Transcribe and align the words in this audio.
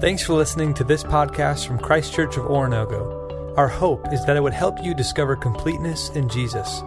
Thanks 0.00 0.22
for 0.22 0.32
listening 0.32 0.72
to 0.74 0.82
this 0.82 1.04
podcast 1.04 1.66
from 1.66 1.78
Christ 1.78 2.14
Church 2.14 2.38
of 2.38 2.46
Oronogo. 2.46 3.58
Our 3.58 3.68
hope 3.68 4.10
is 4.14 4.24
that 4.24 4.34
it 4.34 4.42
would 4.42 4.54
help 4.54 4.82
you 4.82 4.94
discover 4.94 5.36
completeness 5.36 6.08
in 6.14 6.26
Jesus. 6.30 6.80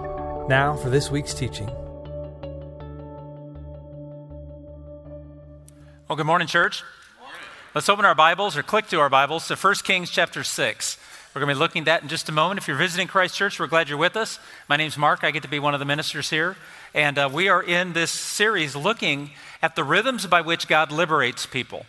Now 0.50 0.76
for 0.82 0.90
this 0.90 1.12
week's 1.12 1.36
teaching. 1.36 1.68
Well, 6.08 6.16
good 6.18 6.26
morning, 6.26 6.48
church. 6.48 6.82
Let's 7.76 7.88
open 7.88 8.04
our 8.04 8.16
Bibles 8.16 8.58
or 8.58 8.64
click 8.64 8.88
to 8.88 9.00
our 9.00 9.12
Bibles 9.12 9.48
to 9.50 9.56
1 9.56 9.76
Kings 9.84 10.10
chapter 10.10 10.44
6. 10.44 10.98
We're 11.36 11.40
going 11.40 11.50
to 11.50 11.54
be 11.54 11.60
looking 11.60 11.82
at 11.82 11.86
that 11.86 12.02
in 12.02 12.10
just 12.10 12.30
a 12.30 12.32
moment. 12.32 12.62
If 12.62 12.68
you're 12.68 12.78
visiting 12.78 13.08
Christ 13.08 13.36
Church, 13.36 13.60
we're 13.60 13.68
glad 13.68 13.90
you're 13.90 13.98
with 14.00 14.18
us. 14.18 14.40
My 14.68 14.76
name's 14.76 14.98
Mark. 14.98 15.24
I 15.24 15.30
get 15.30 15.44
to 15.44 15.48
be 15.48 15.60
one 15.60 15.76
of 15.76 15.80
the 15.80 15.86
ministers 15.86 16.32
here. 16.32 16.56
And 16.96 17.20
uh, 17.20 17.30
we 17.32 17.48
are 17.48 17.62
in 17.62 17.94
this 17.94 18.10
series 18.10 18.76
looking 18.76 19.30
at 19.62 19.76
the 19.76 19.84
rhythms 19.84 20.26
by 20.26 20.42
which 20.42 20.68
God 20.68 20.92
liberates 20.92 21.46
people. 21.46 21.86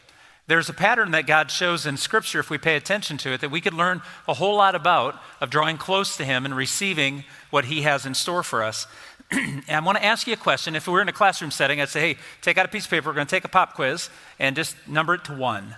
There's 0.46 0.68
a 0.68 0.74
pattern 0.74 1.12
that 1.12 1.26
God 1.26 1.50
shows 1.50 1.86
in 1.86 1.96
Scripture, 1.96 2.38
if 2.38 2.50
we 2.50 2.58
pay 2.58 2.76
attention 2.76 3.16
to 3.18 3.32
it, 3.32 3.40
that 3.40 3.50
we 3.50 3.62
could 3.62 3.72
learn 3.72 4.02
a 4.28 4.34
whole 4.34 4.56
lot 4.56 4.74
about 4.74 5.18
of 5.40 5.48
drawing 5.48 5.78
close 5.78 6.18
to 6.18 6.24
Him 6.24 6.44
and 6.44 6.54
receiving 6.54 7.24
what 7.48 7.64
He 7.64 7.82
has 7.82 8.04
in 8.04 8.12
store 8.12 8.42
for 8.42 8.62
us. 8.62 8.86
and 9.30 9.64
I 9.68 9.80
want 9.80 9.96
to 9.96 10.04
ask 10.04 10.26
you 10.26 10.34
a 10.34 10.36
question. 10.36 10.76
If 10.76 10.86
we 10.86 10.92
were 10.92 11.00
in 11.00 11.08
a 11.08 11.12
classroom 11.12 11.50
setting, 11.50 11.80
I'd 11.80 11.88
say, 11.88 12.14
hey, 12.14 12.20
take 12.42 12.58
out 12.58 12.66
a 12.66 12.68
piece 12.68 12.84
of 12.84 12.90
paper, 12.90 13.08
we're 13.08 13.14
going 13.14 13.26
to 13.26 13.30
take 13.30 13.44
a 13.44 13.48
pop 13.48 13.74
quiz, 13.74 14.10
and 14.38 14.54
just 14.54 14.76
number 14.86 15.14
it 15.14 15.24
to 15.24 15.34
one. 15.34 15.76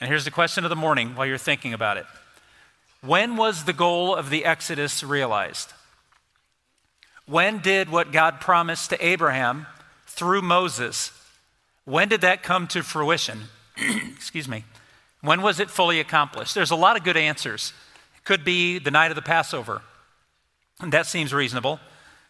And 0.00 0.08
here's 0.08 0.24
the 0.24 0.30
question 0.30 0.64
of 0.64 0.70
the 0.70 0.76
morning 0.76 1.16
while 1.16 1.26
you're 1.26 1.38
thinking 1.38 1.74
about 1.74 1.96
it 1.96 2.06
When 3.00 3.36
was 3.36 3.64
the 3.64 3.72
goal 3.72 4.14
of 4.14 4.30
the 4.30 4.44
Exodus 4.44 5.02
realized? 5.02 5.72
When 7.26 7.58
did 7.58 7.88
what 7.88 8.12
God 8.12 8.40
promised 8.40 8.90
to 8.90 9.04
Abraham 9.04 9.66
through 10.06 10.42
Moses, 10.42 11.10
when 11.84 12.08
did 12.08 12.20
that 12.20 12.44
come 12.44 12.68
to 12.68 12.82
fruition? 12.82 13.48
excuse 14.14 14.48
me, 14.48 14.64
when 15.20 15.42
was 15.42 15.60
it 15.60 15.70
fully 15.70 16.00
accomplished? 16.00 16.54
There's 16.54 16.70
a 16.70 16.76
lot 16.76 16.96
of 16.96 17.04
good 17.04 17.16
answers. 17.16 17.72
It 18.16 18.24
could 18.24 18.44
be 18.44 18.78
the 18.78 18.90
night 18.90 19.10
of 19.10 19.14
the 19.14 19.22
Passover. 19.22 19.82
And 20.80 20.92
that 20.92 21.06
seems 21.06 21.32
reasonable. 21.32 21.80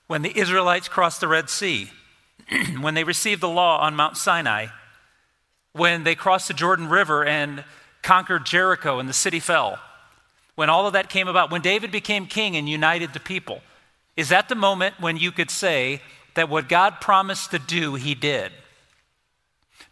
When 0.06 0.22
the 0.22 0.38
Israelites 0.38 0.88
crossed 0.88 1.20
the 1.20 1.28
Red 1.28 1.48
Sea, 1.48 1.90
when 2.80 2.94
they 2.94 3.04
received 3.04 3.40
the 3.40 3.48
law 3.48 3.80
on 3.80 3.96
Mount 3.96 4.16
Sinai, 4.16 4.66
when 5.72 6.04
they 6.04 6.14
crossed 6.14 6.48
the 6.48 6.54
Jordan 6.54 6.88
River 6.88 7.24
and 7.24 7.64
conquered 8.02 8.44
Jericho 8.44 8.98
and 8.98 9.08
the 9.08 9.14
city 9.14 9.40
fell, 9.40 9.78
when 10.54 10.68
all 10.68 10.86
of 10.86 10.92
that 10.92 11.08
came 11.08 11.28
about, 11.28 11.50
when 11.50 11.62
David 11.62 11.90
became 11.90 12.26
king 12.26 12.56
and 12.56 12.68
united 12.68 13.14
the 13.14 13.20
people, 13.20 13.62
is 14.16 14.28
that 14.28 14.48
the 14.50 14.54
moment 14.54 15.00
when 15.00 15.16
you 15.16 15.32
could 15.32 15.50
say 15.50 16.02
that 16.34 16.50
what 16.50 16.68
God 16.68 17.00
promised 17.00 17.50
to 17.52 17.58
do, 17.58 17.94
he 17.94 18.14
did? 18.14 18.52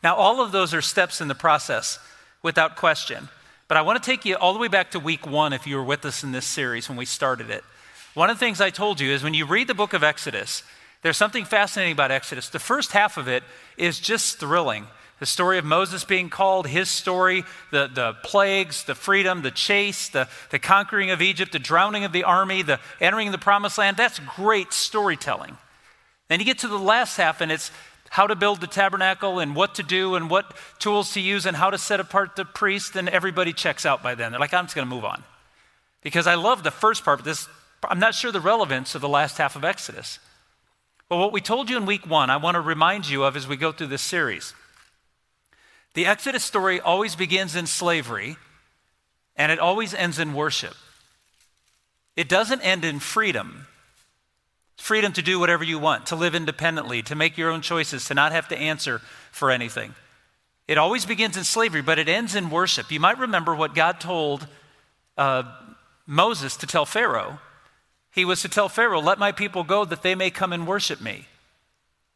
Now, 0.02 0.14
all 0.16 0.40
of 0.40 0.52
those 0.52 0.72
are 0.72 0.82
steps 0.82 1.20
in 1.20 1.28
the 1.28 1.34
process 1.34 1.98
without 2.42 2.76
question. 2.76 3.28
But 3.68 3.76
I 3.76 3.82
want 3.82 4.02
to 4.02 4.10
take 4.10 4.24
you 4.24 4.36
all 4.36 4.52
the 4.52 4.58
way 4.58 4.68
back 4.68 4.90
to 4.92 4.98
week 4.98 5.26
one 5.26 5.52
if 5.52 5.66
you 5.66 5.76
were 5.76 5.84
with 5.84 6.04
us 6.04 6.24
in 6.24 6.32
this 6.32 6.46
series 6.46 6.88
when 6.88 6.98
we 6.98 7.04
started 7.04 7.50
it. 7.50 7.62
One 8.14 8.30
of 8.30 8.36
the 8.36 8.44
things 8.44 8.60
I 8.60 8.70
told 8.70 9.00
you 9.00 9.12
is 9.12 9.22
when 9.22 9.34
you 9.34 9.46
read 9.46 9.68
the 9.68 9.74
book 9.74 9.92
of 9.92 10.02
Exodus, 10.02 10.64
there's 11.02 11.16
something 11.16 11.44
fascinating 11.44 11.92
about 11.92 12.10
Exodus. 12.10 12.48
The 12.48 12.58
first 12.58 12.92
half 12.92 13.16
of 13.16 13.28
it 13.28 13.44
is 13.76 14.00
just 14.00 14.38
thrilling. 14.38 14.86
The 15.20 15.26
story 15.26 15.58
of 15.58 15.64
Moses 15.64 16.02
being 16.02 16.30
called, 16.30 16.66
his 16.66 16.90
story, 16.90 17.44
the, 17.70 17.88
the 17.92 18.14
plagues, 18.24 18.84
the 18.84 18.94
freedom, 18.94 19.42
the 19.42 19.50
chase, 19.50 20.08
the, 20.08 20.28
the 20.50 20.58
conquering 20.58 21.10
of 21.10 21.22
Egypt, 21.22 21.52
the 21.52 21.58
drowning 21.58 22.04
of 22.04 22.12
the 22.12 22.24
army, 22.24 22.62
the 22.62 22.80
entering 23.00 23.30
the 23.30 23.38
promised 23.38 23.78
land. 23.78 23.96
That's 23.96 24.18
great 24.18 24.72
storytelling. 24.72 25.58
Then 26.28 26.38
you 26.40 26.46
get 26.46 26.58
to 26.60 26.68
the 26.68 26.78
last 26.78 27.16
half, 27.16 27.40
and 27.40 27.52
it's 27.52 27.70
how 28.11 28.27
to 28.27 28.34
build 28.34 28.61
the 28.61 28.66
tabernacle 28.66 29.39
and 29.39 29.55
what 29.55 29.77
to 29.77 29.84
do 29.84 30.16
and 30.16 30.28
what 30.28 30.53
tools 30.80 31.12
to 31.12 31.20
use 31.20 31.47
and 31.47 31.56
how 31.56 31.70
to 31.70 31.78
set 31.78 32.00
apart 32.00 32.34
the 32.34 32.44
priest, 32.44 32.97
and 32.97 33.08
everybody 33.08 33.52
checks 33.52 33.86
out 33.86 34.02
by 34.02 34.17
then. 34.17 34.33
They're 34.33 34.41
like, 34.41 34.52
I'm 34.52 34.64
just 34.64 34.75
going 34.75 34.86
to 34.86 34.94
move 34.94 35.05
on. 35.05 35.22
Because 36.02 36.27
I 36.27 36.34
love 36.34 36.64
the 36.64 36.73
first 36.73 37.05
part, 37.05 37.20
but 37.20 37.24
this, 37.24 37.48
I'm 37.84 38.01
not 38.01 38.17
sure 38.17 38.33
the 38.33 38.40
relevance 38.40 38.96
of 38.96 39.01
the 39.01 39.08
last 39.08 39.39
half 39.39 39.55
of 39.55 39.64
Exodus. 39.64 40.18
But 41.08 41.18
what 41.18 41.33
we 41.33 41.40
told 41.40 41.70
you 41.70 41.77
in 41.77 41.86
week 41.86 42.05
one, 42.05 42.30
I 42.30 42.36
want 42.36 42.57
to 42.57 42.61
remind 42.61 43.08
you 43.08 43.23
of 43.23 43.36
as 43.36 43.46
we 43.46 43.57
go 43.57 43.70
through 43.70 43.86
this 43.86 44.02
series. 44.02 44.55
The 45.95 46.07
Exodus 46.07 46.42
story 46.42 46.80
always 46.80 47.14
begins 47.14 47.55
in 47.55 47.68
slavery, 47.68 48.36
and 49.36 49.52
it 49.52 49.61
always 49.61 49.95
ends 49.95 50.18
in 50.18 50.34
worship. 50.34 50.74
It 52.17 52.29
doesn't 52.29 52.63
end 52.63 52.84
in 52.84 52.98
freedom 52.98 53.68
freedom 54.80 55.13
to 55.13 55.23
do 55.23 55.39
whatever 55.39 55.63
you 55.63 55.79
want, 55.79 56.07
to 56.07 56.17
live 56.17 56.35
independently, 56.35 57.02
to 57.02 57.14
make 57.14 57.36
your 57.36 57.51
own 57.51 57.61
choices, 57.61 58.07
to 58.07 58.14
not 58.14 58.33
have 58.33 58.48
to 58.48 58.58
answer 58.58 59.01
for 59.30 59.51
anything. 59.51 59.95
It 60.67 60.79
always 60.79 61.05
begins 61.05 61.36
in 61.36 61.45
slavery, 61.45 61.83
but 61.83 61.98
it 61.98 62.08
ends 62.08 62.35
in 62.35 62.48
worship. 62.48 62.90
You 62.90 62.98
might 62.98 63.19
remember 63.19 63.55
what 63.55 63.74
God 63.74 64.01
told 64.01 64.46
uh, 65.19 65.42
Moses 66.07 66.57
to 66.57 66.67
tell 66.67 66.86
Pharaoh. 66.86 67.39
He 68.11 68.24
was 68.24 68.40
to 68.42 68.48
tell 68.48 68.69
Pharaoh, 68.69 69.02
Let 69.02 69.19
my 69.19 69.33
people 69.33 69.64
go 69.64 69.85
that 69.85 70.02
they 70.02 70.14
may 70.14 70.30
come 70.30 70.52
and 70.52 70.67
worship 70.67 71.01
me, 71.01 71.27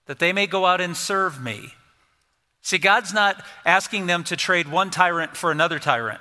that 0.07 0.19
they 0.19 0.33
may 0.33 0.47
go 0.47 0.65
out 0.65 0.81
and 0.81 0.97
serve 0.97 1.43
me. 1.43 1.75
See, 2.63 2.79
God's 2.79 3.13
not 3.13 3.45
asking 3.67 4.07
them 4.07 4.25
to 4.25 4.37
trade 4.37 4.69
one 4.69 4.91
tyrant 4.91 5.37
for 5.37 5.53
another 5.53 5.79
tyrant. 5.79 6.21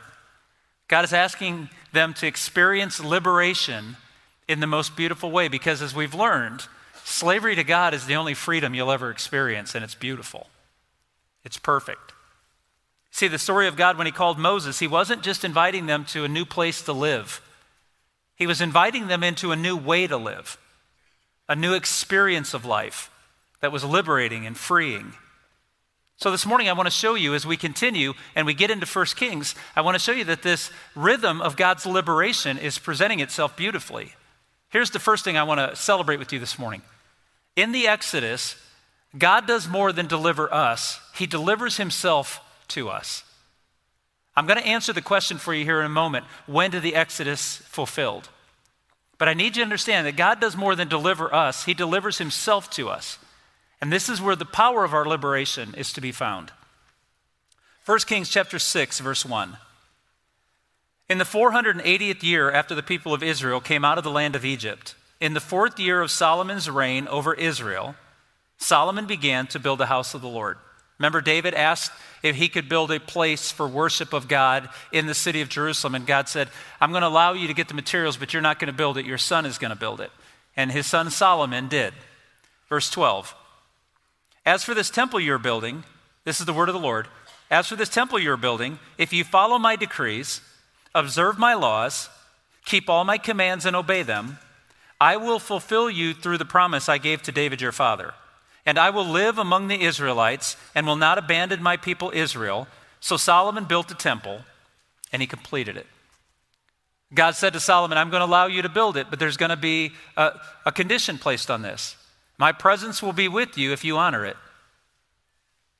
God 0.89 1.05
is 1.05 1.13
asking 1.13 1.69
them 1.93 2.13
to 2.15 2.27
experience 2.27 2.99
liberation 2.99 3.95
in 4.47 4.59
the 4.59 4.67
most 4.67 4.95
beautiful 4.95 5.31
way 5.31 5.47
because, 5.47 5.81
as 5.81 5.95
we've 5.95 6.13
learned, 6.13 6.67
slavery 7.03 7.55
to 7.55 7.63
God 7.63 7.93
is 7.93 8.05
the 8.05 8.15
only 8.15 8.33
freedom 8.33 8.73
you'll 8.73 8.91
ever 8.91 9.09
experience, 9.09 9.75
and 9.75 9.83
it's 9.83 9.95
beautiful. 9.95 10.47
It's 11.43 11.57
perfect. 11.57 12.13
See, 13.11 13.27
the 13.27 13.37
story 13.37 13.67
of 13.67 13.75
God 13.75 13.97
when 13.97 14.07
He 14.07 14.11
called 14.11 14.39
Moses, 14.39 14.79
He 14.79 14.87
wasn't 14.87 15.23
just 15.23 15.43
inviting 15.43 15.85
them 15.85 16.05
to 16.05 16.23
a 16.23 16.29
new 16.29 16.45
place 16.45 16.81
to 16.83 16.93
live, 16.93 17.41
He 18.35 18.47
was 18.47 18.61
inviting 18.61 19.07
them 19.07 19.23
into 19.23 19.51
a 19.51 19.55
new 19.55 19.77
way 19.77 20.07
to 20.07 20.17
live, 20.17 20.57
a 21.47 21.55
new 21.55 21.73
experience 21.73 22.53
of 22.53 22.65
life 22.65 23.09
that 23.61 23.71
was 23.71 23.83
liberating 23.83 24.45
and 24.45 24.57
freeing. 24.57 25.13
So, 26.17 26.31
this 26.31 26.45
morning, 26.45 26.69
I 26.69 26.73
want 26.73 26.87
to 26.87 26.91
show 26.91 27.15
you 27.15 27.33
as 27.33 27.45
we 27.45 27.57
continue 27.57 28.13
and 28.35 28.45
we 28.45 28.53
get 28.53 28.71
into 28.71 28.85
1 28.85 29.05
Kings, 29.15 29.55
I 29.75 29.81
want 29.81 29.95
to 29.95 29.99
show 29.99 30.11
you 30.11 30.23
that 30.25 30.41
this 30.41 30.71
rhythm 30.95 31.41
of 31.41 31.57
God's 31.57 31.85
liberation 31.85 32.57
is 32.57 32.77
presenting 32.77 33.19
itself 33.19 33.57
beautifully. 33.57 34.13
Here's 34.73 34.89
the 34.89 34.97
first 34.97 35.23
thing 35.23 35.37
I 35.37 35.43
want 35.43 35.59
to 35.59 35.75
celebrate 35.75 36.17
with 36.17 36.33
you 36.33 36.39
this 36.39 36.57
morning. 36.57 36.81
In 37.55 37.73
the 37.73 37.87
Exodus, 37.87 38.55
God 39.15 39.45
does 39.45 39.67
more 39.67 39.93
than 39.93 40.07
deliver 40.07 40.51
us, 40.51 40.99
He 41.13 41.27
delivers 41.27 41.77
Himself 41.77 42.41
to 42.69 42.89
us. 42.89 43.23
I'm 44.35 44.47
going 44.47 44.59
to 44.59 44.65
answer 44.65 44.91
the 44.91 44.99
question 44.99 45.37
for 45.37 45.53
you 45.53 45.63
here 45.63 45.79
in 45.79 45.85
a 45.85 45.89
moment 45.89 46.25
when 46.47 46.71
did 46.71 46.81
the 46.81 46.95
Exodus 46.95 47.57
fulfilled? 47.57 48.29
But 49.19 49.27
I 49.27 49.35
need 49.35 49.55
you 49.55 49.61
to 49.61 49.61
understand 49.61 50.07
that 50.07 50.17
God 50.17 50.41
does 50.41 50.57
more 50.57 50.75
than 50.75 50.87
deliver 50.87 51.31
us, 51.31 51.65
He 51.65 51.75
delivers 51.75 52.17
Himself 52.17 52.71
to 52.71 52.89
us. 52.89 53.19
And 53.79 53.93
this 53.93 54.09
is 54.09 54.23
where 54.23 54.35
the 54.35 54.43
power 54.43 54.83
of 54.83 54.95
our 54.95 55.05
liberation 55.05 55.75
is 55.77 55.93
to 55.93 56.01
be 56.01 56.11
found. 56.11 56.51
1 57.85 57.99
Kings 58.07 58.27
chapter 58.27 58.57
6 58.57 58.99
verse 59.01 59.23
1. 59.23 59.55
In 61.09 61.17
the 61.17 61.25
480th 61.25 62.23
year 62.23 62.51
after 62.51 62.73
the 62.75 62.83
people 62.83 63.13
of 63.13 63.23
Israel 63.23 63.59
came 63.59 63.83
out 63.83 63.97
of 63.97 64.03
the 64.03 64.11
land 64.11 64.35
of 64.35 64.45
Egypt, 64.45 64.95
in 65.19 65.33
the 65.33 65.39
fourth 65.39 65.79
year 65.79 66.01
of 66.01 66.11
Solomon's 66.11 66.69
reign 66.69 67.07
over 67.07 67.33
Israel, 67.33 67.95
Solomon 68.57 69.05
began 69.05 69.47
to 69.47 69.59
build 69.59 69.81
a 69.81 69.87
house 69.87 70.13
of 70.13 70.21
the 70.21 70.27
Lord. 70.27 70.57
Remember, 70.99 71.21
David 71.21 71.53
asked 71.53 71.91
if 72.21 72.35
he 72.35 72.47
could 72.47 72.69
build 72.69 72.91
a 72.91 72.99
place 72.99 73.51
for 73.51 73.67
worship 73.67 74.13
of 74.13 74.27
God 74.27 74.69
in 74.91 75.05
the 75.05 75.13
city 75.13 75.41
of 75.41 75.49
Jerusalem. 75.49 75.95
And 75.95 76.05
God 76.05 76.29
said, 76.29 76.49
I'm 76.79 76.91
going 76.91 77.01
to 77.01 77.07
allow 77.07 77.33
you 77.33 77.47
to 77.47 77.53
get 77.53 77.67
the 77.67 77.73
materials, 77.73 78.15
but 78.15 78.31
you're 78.31 78.41
not 78.41 78.59
going 78.59 78.71
to 78.71 78.77
build 78.77 78.97
it. 78.97 79.05
Your 79.05 79.17
son 79.17 79.45
is 79.45 79.57
going 79.57 79.71
to 79.71 79.77
build 79.77 79.99
it. 79.99 80.11
And 80.55 80.71
his 80.71 80.85
son 80.85 81.09
Solomon 81.09 81.67
did. 81.67 81.93
Verse 82.69 82.89
12 82.89 83.35
As 84.45 84.63
for 84.63 84.73
this 84.73 84.89
temple 84.89 85.19
you're 85.19 85.39
building, 85.39 85.83
this 86.23 86.39
is 86.39 86.45
the 86.45 86.53
word 86.53 86.69
of 86.69 86.73
the 86.73 86.79
Lord. 86.79 87.07
As 87.51 87.67
for 87.67 87.75
this 87.75 87.89
temple 87.89 88.19
you're 88.19 88.37
building, 88.37 88.79
if 88.97 89.11
you 89.11 89.23
follow 89.23 89.59
my 89.59 89.75
decrees, 89.75 90.41
observe 90.95 91.37
my 91.37 91.53
laws, 91.53 92.09
keep 92.65 92.89
all 92.89 93.03
my 93.03 93.17
commands, 93.17 93.65
and 93.65 93.75
obey 93.75 94.03
them, 94.03 94.37
I 94.99 95.17
will 95.17 95.39
fulfill 95.39 95.89
you 95.89 96.13
through 96.13 96.37
the 96.37 96.45
promise 96.45 96.87
I 96.87 96.97
gave 96.97 97.21
to 97.23 97.31
David 97.31 97.61
your 97.61 97.71
father. 97.71 98.13
And 98.65 98.77
I 98.77 98.89
will 98.89 99.05
live 99.05 99.37
among 99.37 99.67
the 99.67 99.81
Israelites 99.81 100.55
and 100.73 100.87
will 100.87 100.95
not 100.95 101.17
abandon 101.17 101.61
my 101.61 101.75
people 101.75 102.11
Israel. 102.13 102.67
So 103.01 103.17
Solomon 103.17 103.65
built 103.65 103.91
a 103.91 103.95
temple 103.95 104.41
and 105.11 105.21
he 105.21 105.27
completed 105.27 105.75
it. 105.75 105.87
God 107.13 107.35
said 107.35 107.53
to 107.53 107.59
Solomon, 107.59 107.97
I'm 107.97 108.09
going 108.09 108.21
to 108.21 108.25
allow 108.25 108.47
you 108.47 108.61
to 108.61 108.69
build 108.69 108.97
it, 108.97 109.07
but 109.09 109.19
there's 109.19 109.37
going 109.37 109.49
to 109.49 109.57
be 109.57 109.91
a, 110.15 110.31
a 110.65 110.71
condition 110.71 111.17
placed 111.17 111.51
on 111.51 111.61
this. 111.61 111.97
My 112.37 112.51
presence 112.51 113.03
will 113.03 113.13
be 113.13 113.27
with 113.27 113.57
you 113.57 113.73
if 113.73 113.83
you 113.83 113.97
honor 113.97 114.25
it. 114.25 114.37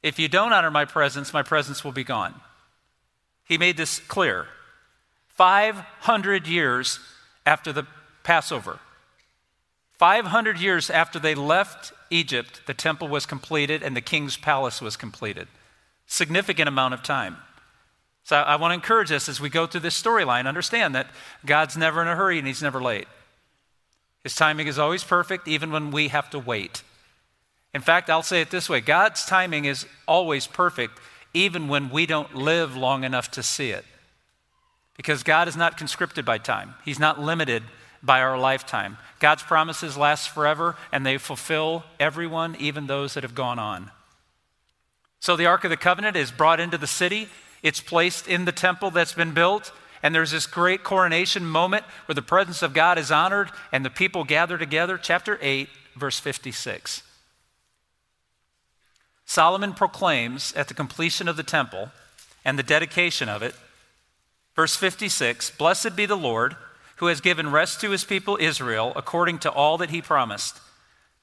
If 0.03 0.19
you 0.19 0.27
don't 0.27 0.53
honor 0.53 0.69
my 0.69 0.85
presence, 0.85 1.33
my 1.33 1.41
presence 1.41 1.83
will 1.83 1.93
be 1.93 2.03
gone. 2.03 2.35
He 3.45 3.57
made 3.57 3.77
this 3.77 3.99
clear. 3.99 4.47
500 5.33 6.47
years 6.47 6.99
after 7.45 7.73
the 7.73 7.85
Passover. 8.23 8.79
500 9.93 10.59
years 10.59 10.89
after 10.89 11.19
they 11.19 11.35
left 11.35 11.93
Egypt, 12.09 12.61
the 12.67 12.73
temple 12.73 13.07
was 13.07 13.25
completed 13.25 13.81
and 13.81 13.95
the 13.95 14.01
king's 14.01 14.37
palace 14.37 14.81
was 14.81 14.97
completed. 14.97 15.47
Significant 16.07 16.67
amount 16.67 16.93
of 16.93 17.03
time. 17.03 17.37
So 18.23 18.37
I 18.37 18.55
want 18.55 18.71
to 18.71 18.75
encourage 18.75 19.11
us 19.11 19.27
as 19.27 19.41
we 19.41 19.49
go 19.49 19.67
through 19.67 19.81
this 19.81 20.01
storyline, 20.01 20.47
understand 20.47 20.95
that 20.95 21.07
God's 21.45 21.75
never 21.75 22.01
in 22.01 22.07
a 22.07 22.15
hurry 22.15 22.37
and 22.37 22.47
He's 22.47 22.61
never 22.61 22.81
late. 22.81 23.07
His 24.23 24.35
timing 24.35 24.67
is 24.67 24.79
always 24.79 25.03
perfect, 25.03 25.47
even 25.47 25.71
when 25.71 25.91
we 25.91 26.07
have 26.07 26.29
to 26.29 26.39
wait. 26.39 26.83
In 27.73 27.81
fact, 27.81 28.09
I'll 28.09 28.23
say 28.23 28.39
it 28.39 28.51
this 28.51 28.69
way 28.69 28.79
God's 28.79 29.25
timing 29.25 29.65
is 29.65 29.85
always 30.07 30.47
perfect, 30.47 30.99
even 31.33 31.67
when 31.67 31.89
we 31.89 32.05
don't 32.05 32.35
live 32.35 32.77
long 32.77 33.03
enough 33.03 33.29
to 33.31 33.43
see 33.43 33.71
it. 33.71 33.83
Because 34.95 35.23
God 35.23 35.47
is 35.47 35.57
not 35.57 35.77
conscripted 35.77 36.25
by 36.25 36.37
time, 36.37 36.75
He's 36.85 36.99
not 36.99 37.19
limited 37.19 37.63
by 38.01 38.21
our 38.21 38.37
lifetime. 38.37 38.97
God's 39.19 39.43
promises 39.43 39.95
last 39.95 40.29
forever, 40.29 40.75
and 40.91 41.05
they 41.05 41.17
fulfill 41.17 41.83
everyone, 41.99 42.55
even 42.59 42.87
those 42.87 43.13
that 43.13 43.23
have 43.23 43.35
gone 43.35 43.59
on. 43.59 43.91
So 45.19 45.37
the 45.37 45.45
Ark 45.45 45.63
of 45.63 45.69
the 45.69 45.77
Covenant 45.77 46.17
is 46.17 46.31
brought 46.31 46.59
into 46.59 46.77
the 46.77 46.87
city, 46.87 47.29
it's 47.63 47.79
placed 47.79 48.27
in 48.27 48.43
the 48.43 48.51
temple 48.51 48.91
that's 48.91 49.13
been 49.13 49.33
built. 49.33 49.71
And 50.03 50.13
there's 50.13 50.31
this 50.31 50.45
great 50.45 50.83
coronation 50.83 51.45
moment 51.45 51.85
where 52.05 52.13
the 52.13 52.21
presence 52.21 52.61
of 52.61 52.73
God 52.73 52.99
is 52.99 53.09
honored 53.09 53.49
and 53.71 53.85
the 53.85 53.89
people 53.89 54.25
gather 54.25 54.57
together. 54.57 54.97
Chapter 55.01 55.39
8, 55.41 55.69
verse 55.95 56.19
56. 56.19 57.03
Solomon 59.25 59.73
proclaims 59.73 60.53
at 60.57 60.67
the 60.67 60.73
completion 60.73 61.29
of 61.29 61.37
the 61.37 61.43
temple 61.43 61.89
and 62.43 62.59
the 62.59 62.63
dedication 62.63 63.29
of 63.29 63.41
it, 63.41 63.55
verse 64.55 64.75
56 64.75 65.51
Blessed 65.51 65.95
be 65.95 66.05
the 66.05 66.17
Lord 66.17 66.55
who 66.97 67.07
has 67.07 67.21
given 67.21 67.51
rest 67.51 67.81
to 67.81 67.91
his 67.91 68.03
people 68.03 68.37
Israel 68.39 68.93
according 68.95 69.39
to 69.39 69.51
all 69.51 69.77
that 69.77 69.89
he 69.89 70.01
promised. 70.01 70.59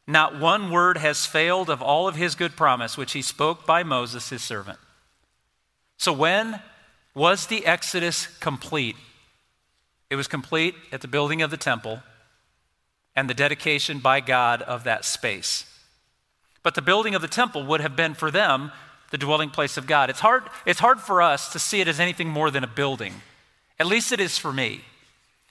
Not 0.06 0.38
one 0.38 0.70
word 0.70 0.96
has 0.98 1.26
failed 1.26 1.70
of 1.70 1.80
all 1.80 2.08
of 2.08 2.16
his 2.16 2.34
good 2.34 2.56
promise, 2.56 2.96
which 2.96 3.12
he 3.12 3.22
spoke 3.22 3.64
by 3.64 3.82
Moses, 3.82 4.30
his 4.30 4.42
servant. 4.42 4.78
So, 5.96 6.12
when 6.12 6.60
was 7.14 7.46
the 7.46 7.64
Exodus 7.66 8.26
complete? 8.38 8.96
It 10.08 10.16
was 10.16 10.26
complete 10.26 10.74
at 10.90 11.00
the 11.00 11.08
building 11.08 11.42
of 11.42 11.50
the 11.50 11.56
temple 11.56 12.02
and 13.14 13.30
the 13.30 13.34
dedication 13.34 13.98
by 13.98 14.20
God 14.20 14.62
of 14.62 14.84
that 14.84 15.04
space. 15.04 15.64
But 16.62 16.74
the 16.74 16.82
building 16.82 17.14
of 17.14 17.22
the 17.22 17.28
temple 17.28 17.64
would 17.66 17.80
have 17.80 17.96
been 17.96 18.14
for 18.14 18.30
them 18.30 18.72
the 19.10 19.18
dwelling 19.18 19.50
place 19.50 19.76
of 19.76 19.86
God. 19.86 20.10
It's 20.10 20.20
hard, 20.20 20.44
it's 20.64 20.80
hard 20.80 21.00
for 21.00 21.20
us 21.20 21.52
to 21.52 21.58
see 21.58 21.80
it 21.80 21.88
as 21.88 22.00
anything 22.00 22.28
more 22.28 22.50
than 22.50 22.64
a 22.64 22.68
building. 22.68 23.14
At 23.78 23.86
least 23.86 24.12
it 24.12 24.20
is 24.20 24.38
for 24.38 24.52
me. 24.52 24.82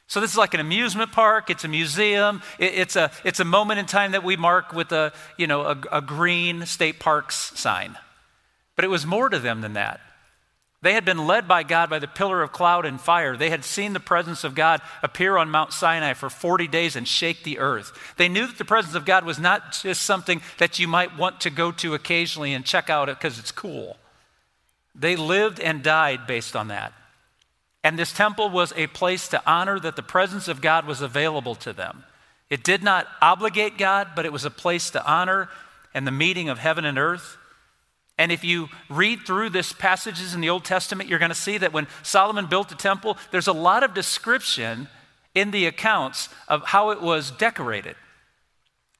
So 0.07 0.19
this 0.19 0.31
is 0.31 0.37
like 0.37 0.55
an 0.55 0.59
amusement 0.59 1.11
park. 1.11 1.51
It's 1.51 1.63
a 1.63 1.67
museum. 1.67 2.41
It, 2.57 2.73
it's, 2.73 2.95
a, 2.95 3.11
it's 3.23 3.39
a 3.39 3.45
moment 3.45 3.79
in 3.79 3.85
time 3.85 4.13
that 4.13 4.23
we 4.23 4.37
mark 4.37 4.73
with 4.73 4.91
a, 4.91 5.13
you 5.37 5.45
know, 5.45 5.61
a, 5.61 5.77
a 5.91 6.01
green 6.01 6.65
state 6.65 6.99
parks 6.99 7.35
sign. 7.59 7.95
But 8.75 8.85
it 8.85 8.87
was 8.87 9.05
more 9.05 9.29
to 9.29 9.37
them 9.37 9.61
than 9.61 9.73
that. 9.73 9.99
They 10.81 10.93
had 10.93 11.03
been 11.03 11.27
led 11.27 11.45
by 11.45 11.63
God 11.63 11.89
by 11.89 11.99
the 11.99 12.07
pillar 12.07 12.41
of 12.41 12.53
cloud 12.53 12.85
and 12.85 13.01
fire. 13.01 13.35
They 13.35 13.49
had 13.49 13.65
seen 13.65 13.91
the 13.91 13.99
presence 13.99 14.45
of 14.45 14.55
God 14.55 14.81
appear 15.03 15.35
on 15.35 15.49
Mount 15.49 15.73
Sinai 15.73 16.13
for 16.13 16.29
40 16.29 16.67
days 16.67 16.95
and 16.95 17.05
shake 17.05 17.43
the 17.43 17.59
earth. 17.59 17.91
They 18.15 18.29
knew 18.29 18.47
that 18.47 18.57
the 18.57 18.63
presence 18.63 18.95
of 18.95 19.03
God 19.03 19.25
was 19.25 19.39
not 19.39 19.73
just 19.73 20.03
something 20.03 20.41
that 20.57 20.79
you 20.79 20.87
might 20.87 21.17
want 21.17 21.41
to 21.41 21.49
go 21.49 21.73
to 21.73 21.95
occasionally 21.95 22.53
and 22.53 22.63
check 22.63 22.89
out 22.89 23.07
because 23.07 23.39
it's 23.39 23.51
cool. 23.51 23.97
They 24.95 25.17
lived 25.17 25.59
and 25.59 25.83
died 25.83 26.25
based 26.27 26.55
on 26.55 26.69
that. 26.69 26.93
And 27.83 27.99
this 27.99 28.13
temple 28.13 28.49
was 28.49 28.73
a 28.75 28.87
place 28.87 29.27
to 29.29 29.41
honor 29.49 29.79
that 29.79 29.95
the 29.97 30.03
presence 30.03 30.47
of 30.47 30.61
God 30.61 30.85
was 30.85 31.01
available 31.01 31.55
to 31.55 31.73
them. 31.73 32.03
It 32.49 32.63
did 32.63 32.83
not 32.83 33.07
obligate 33.21 33.77
God, 33.77 34.09
but 34.15 34.25
it 34.25 34.33
was 34.33 34.45
a 34.45 34.51
place 34.51 34.89
to 34.91 35.05
honor 35.05 35.49
and 35.93 36.07
the 36.07 36.11
meeting 36.11 36.49
of 36.49 36.59
heaven 36.59 36.85
and 36.85 36.97
earth. 36.97 37.37
And 38.19 38.33
if 38.33 38.43
you 38.43 38.67
read 38.89 39.21
through 39.25 39.51
this 39.51 39.71
passages 39.71 40.35
in 40.35 40.41
the 40.41 40.49
Old 40.49 40.65
Testament, 40.65 41.09
you're 41.09 41.19
going 41.19 41.29
to 41.29 41.35
see 41.35 41.57
that 41.57 41.71
when 41.71 41.87
Solomon 42.03 42.47
built 42.47 42.67
the 42.67 42.75
temple, 42.75 43.17
there's 43.31 43.47
a 43.47 43.53
lot 43.53 43.81
of 43.81 43.93
description 43.93 44.89
in 45.33 45.51
the 45.51 45.65
accounts 45.65 46.27
of 46.49 46.65
how 46.65 46.89
it 46.89 47.01
was 47.01 47.31
decorated. 47.31 47.95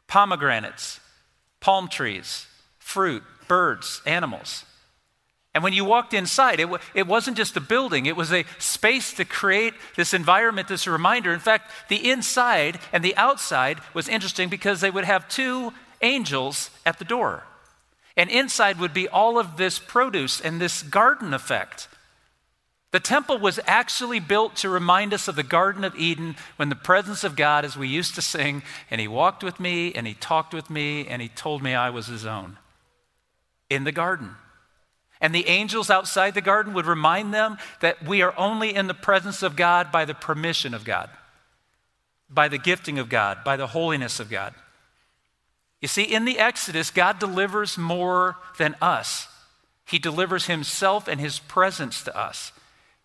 Pomegranates, 0.08 1.02
palm 1.60 1.90
trees, 1.90 2.48
fruit, 2.80 3.22
birds, 3.50 4.02
animals. 4.06 4.64
And 5.54 5.66
when 5.66 5.74
you 5.74 5.84
walked 5.84 6.14
inside, 6.14 6.62
it, 6.62 6.70
w- 6.70 6.82
it 6.94 7.06
wasn't 7.06 7.36
just 7.36 7.58
a 7.58 7.62
building, 7.62 8.06
it 8.06 8.16
was 8.16 8.32
a 8.32 8.46
space 8.58 9.12
to 9.16 9.26
create 9.26 9.74
this 9.98 10.14
environment, 10.14 10.70
this 10.70 10.88
reminder. 10.88 11.34
In 11.34 11.42
fact, 11.42 11.72
the 11.90 12.10
inside 12.10 12.80
and 12.94 13.04
the 13.04 13.18
outside 13.18 13.80
was 13.94 14.08
interesting 14.08 14.48
because 14.48 14.80
they 14.80 14.92
would 14.92 15.04
have 15.04 15.28
two 15.28 15.74
angels 16.02 16.70
at 16.86 17.00
the 17.00 17.06
door. 17.06 17.44
And 18.20 18.30
inside 18.30 18.82
would 18.82 18.94
be 18.94 19.08
all 19.08 19.40
of 19.40 19.56
this 19.56 19.80
produce 19.80 20.42
and 20.42 20.60
this 20.60 20.84
garden 20.84 21.34
effect. 21.34 21.88
The 22.92 23.00
temple 23.00 23.40
was 23.40 23.62
actually 23.66 24.20
built 24.20 24.58
to 24.58 24.68
remind 24.68 25.14
us 25.14 25.30
of 25.30 25.38
the 25.38 25.42
Garden 25.44 25.86
of 25.86 25.96
Eden 25.96 26.36
when 26.58 26.68
the 26.68 26.76
presence 26.76 27.24
of 27.24 27.38
God, 27.38 27.64
as 27.64 27.78
we 27.78 27.88
used 27.88 28.16
to 28.16 28.22
sing, 28.22 28.62
and 28.92 29.00
He 29.00 29.08
walked 29.08 29.42
with 29.42 29.58
me, 29.58 29.94
and 29.94 30.06
He 30.06 30.16
talked 30.16 30.54
with 30.54 30.70
me, 30.70 31.08
and 31.08 31.22
He 31.22 31.30
told 31.30 31.64
me 31.64 31.74
I 31.74 31.92
was 31.92 32.08
His 32.08 32.26
own. 32.26 32.58
In 33.70 33.86
the 33.86 33.94
garden. 33.94 34.32
And 35.22 35.34
the 35.34 35.48
angels 35.48 35.90
outside 35.90 36.34
the 36.34 36.42
garden 36.42 36.74
would 36.74 36.88
remind 36.88 37.34
them 37.34 37.58
that 37.80 38.06
we 38.06 38.22
are 38.22 38.38
only 38.38 38.76
in 38.76 38.88
the 38.88 38.94
presence 38.94 39.44
of 39.44 39.56
God 39.56 39.94
by 39.94 40.04
the 40.04 40.14
permission 40.14 40.74
of 40.74 40.84
God, 40.84 41.10
by 42.30 42.50
the 42.50 42.58
gifting 42.58 43.00
of 43.00 43.08
God, 43.08 43.46
by 43.46 43.56
the 43.56 43.68
holiness 43.68 44.20
of 44.20 44.30
God. 44.30 44.54
You 45.82 45.88
see, 45.88 46.04
in 46.04 46.26
the 46.26 46.40
Exodus, 46.40 46.92
God 46.92 47.20
delivers 47.20 47.78
more 47.78 48.38
than 48.58 48.76
us. 48.82 49.28
He 49.86 49.98
delivers 49.98 50.48
Himself 50.48 51.08
and 51.08 51.20
His 51.20 51.40
presence 51.40 52.04
to 52.04 52.18
us. 52.18 52.52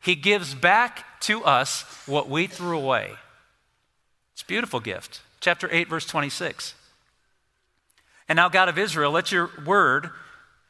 He 0.00 0.14
gives 0.14 0.54
back 0.54 1.20
to 1.20 1.44
us 1.44 1.82
what 2.06 2.28
we 2.28 2.46
threw 2.46 2.76
away. 2.76 3.12
It's 4.32 4.42
a 4.42 4.46
beautiful 4.46 4.80
gift. 4.80 5.22
Chapter 5.40 5.68
8, 5.70 5.88
verse 5.88 6.06
26. 6.06 6.74
And 8.28 8.36
now, 8.36 8.48
God 8.48 8.68
of 8.68 8.78
Israel, 8.78 9.12
let 9.12 9.30
your 9.30 9.50
word 9.64 10.10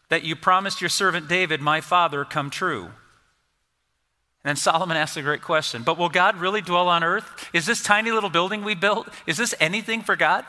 that 0.09 0.25
you 0.25 0.37
promised 0.37 0.81
your 0.81 0.91
servant 0.91 1.29
David, 1.29 1.61
my 1.61 1.81
father, 1.81 2.25
come 2.25 2.51
true. 2.51 2.85
And 2.85 4.51
then 4.51 4.57
Solomon 4.57 4.97
asks 4.97 5.17
a 5.17 5.23
great 5.23 5.43
question 5.43 5.83
But 5.83 5.99
will 5.99 6.11
God 6.11 6.37
really 6.37 6.61
dwell 6.61 6.89
on 6.89 7.03
earth? 7.03 7.49
Is 7.53 7.67
this 7.67 7.83
tiny 7.83 8.13
little 8.13 8.31
building 8.31 8.63
we 8.63 8.75
built, 8.75 9.09
is 9.27 9.39
this 9.39 9.55
anything 9.59 10.03
for 10.03 10.17
God? 10.17 10.45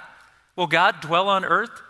Will 0.55 0.67
God 0.67 1.01
dwell 1.01 1.27
on 1.27 1.45
earth? 1.45 1.81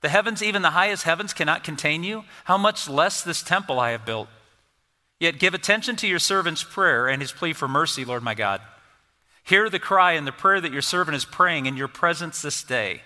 The 0.00 0.08
heavens, 0.08 0.42
even 0.42 0.62
the 0.62 0.70
highest 0.70 1.04
heavens, 1.04 1.32
cannot 1.32 1.64
contain 1.64 2.02
you. 2.02 2.24
How 2.44 2.56
much 2.56 2.88
less 2.88 3.22
this 3.22 3.42
temple 3.42 3.78
I 3.78 3.90
have 3.90 4.06
built? 4.06 4.28
Yet 5.18 5.38
give 5.38 5.52
attention 5.52 5.96
to 5.96 6.08
your 6.08 6.18
servant's 6.18 6.64
prayer 6.64 7.06
and 7.06 7.20
his 7.20 7.32
plea 7.32 7.52
for 7.52 7.68
mercy, 7.68 8.04
Lord 8.04 8.22
my 8.22 8.34
God. 8.34 8.62
Hear 9.44 9.68
the 9.68 9.78
cry 9.78 10.12
and 10.12 10.26
the 10.26 10.32
prayer 10.32 10.60
that 10.60 10.72
your 10.72 10.82
servant 10.82 11.16
is 11.16 11.24
praying 11.24 11.66
in 11.66 11.76
your 11.76 11.88
presence 11.88 12.40
this 12.40 12.62
day. 12.62 13.02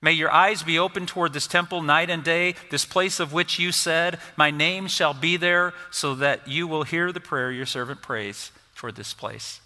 May 0.00 0.12
your 0.12 0.30
eyes 0.30 0.62
be 0.62 0.78
open 0.78 1.06
toward 1.06 1.32
this 1.32 1.48
temple 1.48 1.82
night 1.82 2.08
and 2.10 2.22
day, 2.22 2.54
this 2.70 2.84
place 2.84 3.18
of 3.18 3.32
which 3.32 3.58
you 3.58 3.72
said, 3.72 4.18
My 4.36 4.50
name 4.50 4.86
shall 4.86 5.14
be 5.14 5.36
there, 5.36 5.74
so 5.90 6.14
that 6.16 6.46
you 6.46 6.68
will 6.68 6.84
hear 6.84 7.12
the 7.12 7.20
prayer 7.20 7.50
your 7.50 7.66
servant 7.66 8.02
prays 8.02 8.52
toward 8.76 8.94
this 8.94 9.12
place. 9.12 9.60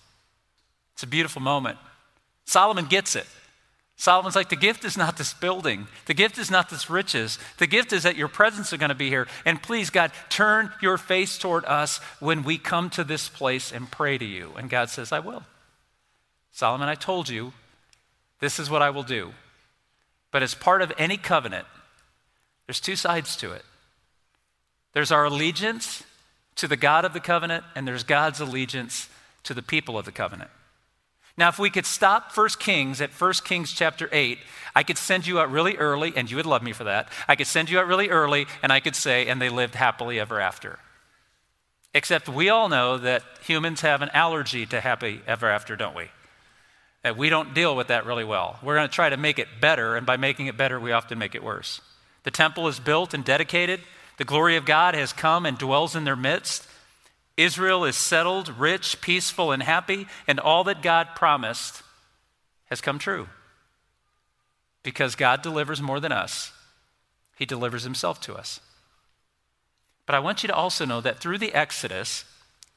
It's 0.95 1.03
a 1.03 1.07
beautiful 1.07 1.43
moment. 1.43 1.79
Solomon 2.47 2.87
gets 2.87 3.15
it. 3.15 3.27
Solomon's 3.97 4.35
like, 4.35 4.49
the 4.49 4.57
gift 4.57 4.85
is 4.85 4.97
not 4.97 5.17
this 5.17 5.33
building. 5.35 5.87
The 6.07 6.15
gift 6.15 6.39
is 6.39 6.51
not 6.51 6.71
this 6.71 6.91
riches. 6.91 7.39
The 7.59 7.67
gift 7.67 7.93
is 7.93 8.03
that 8.03 8.17
your 8.17 8.29
presence 8.29 8.73
is 8.73 8.79
going 8.79 8.89
to 8.89 8.95
be 8.95 9.09
here. 9.09 9.29
And 9.45 9.63
please, 9.63 9.91
God, 9.91 10.11
turn 10.29 10.73
your 10.81 10.99
face 10.99 11.39
toward 11.39 11.65
us 11.67 11.99
when 12.19 12.43
we 12.43 12.59
come 12.59 12.91
to 12.91 13.05
this 13.05 13.29
place 13.29 13.71
and 13.71 13.91
pray 13.91 14.19
to 14.19 14.25
you. 14.25 14.53
And 14.57 14.69
God 14.69 14.91
says, 14.91 15.13
I 15.13 15.21
will. 15.21 15.45
Solomon, 16.51 16.89
I 16.89 16.95
told 16.95 17.29
you, 17.29 17.53
this 18.41 18.59
is 18.59 18.69
what 18.69 18.83
I 18.83 18.91
will 18.91 19.05
do. 19.05 19.33
But 20.33 20.43
as 20.43 20.55
part 20.55 20.83
of 20.83 20.93
any 20.99 21.17
covenant, 21.17 21.67
there's 22.67 22.81
two 22.81 22.97
sides 22.97 23.37
to 23.37 23.53
it 23.53 23.65
there's 24.95 25.13
our 25.13 25.25
allegiance 25.25 26.03
to 26.57 26.69
the 26.69 26.77
God 26.77 27.05
of 27.05 27.15
the 27.15 27.21
covenant, 27.21 27.65
and 27.75 27.89
there's 27.89 28.05
God's 28.05 28.41
allegiance 28.41 29.09
to 29.45 29.55
the 29.55 29.63
people 29.63 29.97
of 29.97 30.05
the 30.05 30.13
covenant. 30.13 30.51
Now, 31.37 31.49
if 31.49 31.59
we 31.59 31.71
could 31.71 31.87
stop 31.87 32.37
1 32.37 32.49
Kings 32.59 33.01
at 33.01 33.11
1 33.11 33.33
Kings 33.45 33.73
chapter 33.73 34.09
8, 34.13 34.39
I 34.75 34.83
could 34.83 34.99
send 34.99 35.27
you 35.27 35.41
out 35.41 35.51
really 35.51 35.77
early, 35.77 36.13
and 36.15 36.31
you 36.31 36.37
would 36.37 36.47
love 36.47 36.63
me 36.63 36.73
for 36.73 36.85
that. 36.85 37.09
I 37.27 37.37
could 37.37 37.47
send 37.47 37.71
you 37.71 37.79
out 37.79 37.87
really 37.87 38.11
early, 38.11 38.47
and 38.63 38.71
I 38.71 38.81
could 38.81 38.95
say, 38.95 39.27
and 39.27 39.41
they 39.41 39.49
lived 39.49 39.75
happily 39.75 40.21
ever 40.21 40.41
after. 40.41 40.79
Except 41.95 42.29
we 42.29 42.49
all 42.49 42.69
know 42.69 42.99
that 42.99 43.23
humans 43.43 43.81
have 43.81 44.03
an 44.03 44.11
allergy 44.15 44.67
to 44.67 44.81
happy 44.81 45.21
ever 45.27 45.49
after, 45.49 45.75
don't 45.77 45.97
we? 45.97 46.09
We 47.17 47.31
don't 47.31 47.55
deal 47.55 47.75
with 47.75 47.89
that 47.89 48.07
really 48.07 48.25
well. 48.25 48.59
We're 48.63 48.77
going 48.77 48.89
to 48.89 48.95
try 48.95 49.09
to 49.11 49.17
make 49.17 49.39
it 49.39 49.49
better, 49.61 49.97
and 49.97 50.07
by 50.07 50.17
making 50.17 50.47
it 50.47 50.57
better, 50.57 50.79
we 50.79 50.93
often 50.93 51.19
make 51.19 51.35
it 51.35 51.43
worse. 51.43 51.81
The 52.25 52.31
temple 52.31 52.69
is 52.69 52.79
built 52.79 53.13
and 53.15 53.25
dedicated. 53.25 53.81
The 54.19 54.25
glory 54.25 54.57
of 54.57 54.65
God 54.65 54.95
has 54.95 55.13
come 55.13 55.45
and 55.45 55.59
dwells 55.59 55.97
in 55.97 56.05
their 56.05 56.15
midst. 56.15 56.67
Israel 57.37 57.85
is 57.85 57.97
settled, 57.97 58.59
rich, 58.59 59.01
peaceful, 59.01 59.53
and 59.53 59.63
happy, 59.63 60.07
and 60.27 60.39
all 60.39 60.65
that 60.65 60.83
God 60.83 61.09
promised 61.15 61.83
has 62.67 62.81
come 62.81 62.99
true. 62.99 63.29
Because 64.83 65.15
God 65.15 65.43
delivers 65.43 65.81
more 65.81 66.01
than 66.01 66.13
us, 66.13 66.53
He 67.37 67.47
delivers 67.47 67.85
Himself 67.85 68.21
to 68.23 68.35
us. 68.35 68.61
But 70.07 70.15
I 70.15 70.21
want 70.21 70.43
you 70.43 70.49
to 70.49 70.55
also 70.55 70.85
know 70.85 71.01
that 71.01 71.21
through 71.21 71.39
the 71.39 71.55
Exodus, 71.55 72.25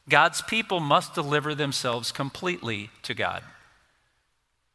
God's 0.07 0.41
people 0.41 0.79
must 0.79 1.15
deliver 1.15 1.55
themselves 1.55 2.12
completely 2.12 2.91
to 3.03 3.13
God. 3.13 3.43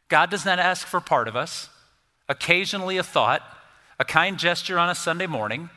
God 0.09 0.29
does 0.29 0.45
not 0.45 0.59
ask 0.59 0.87
for 0.87 1.01
part 1.01 1.29
of 1.29 1.37
us, 1.37 1.69
occasionally 2.29 2.97
a 2.97 3.03
thought, 3.03 3.43
a 3.99 4.05
kind 4.05 4.39
gesture 4.39 4.79
on 4.79 4.91
a 4.91 4.95
Sunday 4.95 5.27
morning. 5.27 5.71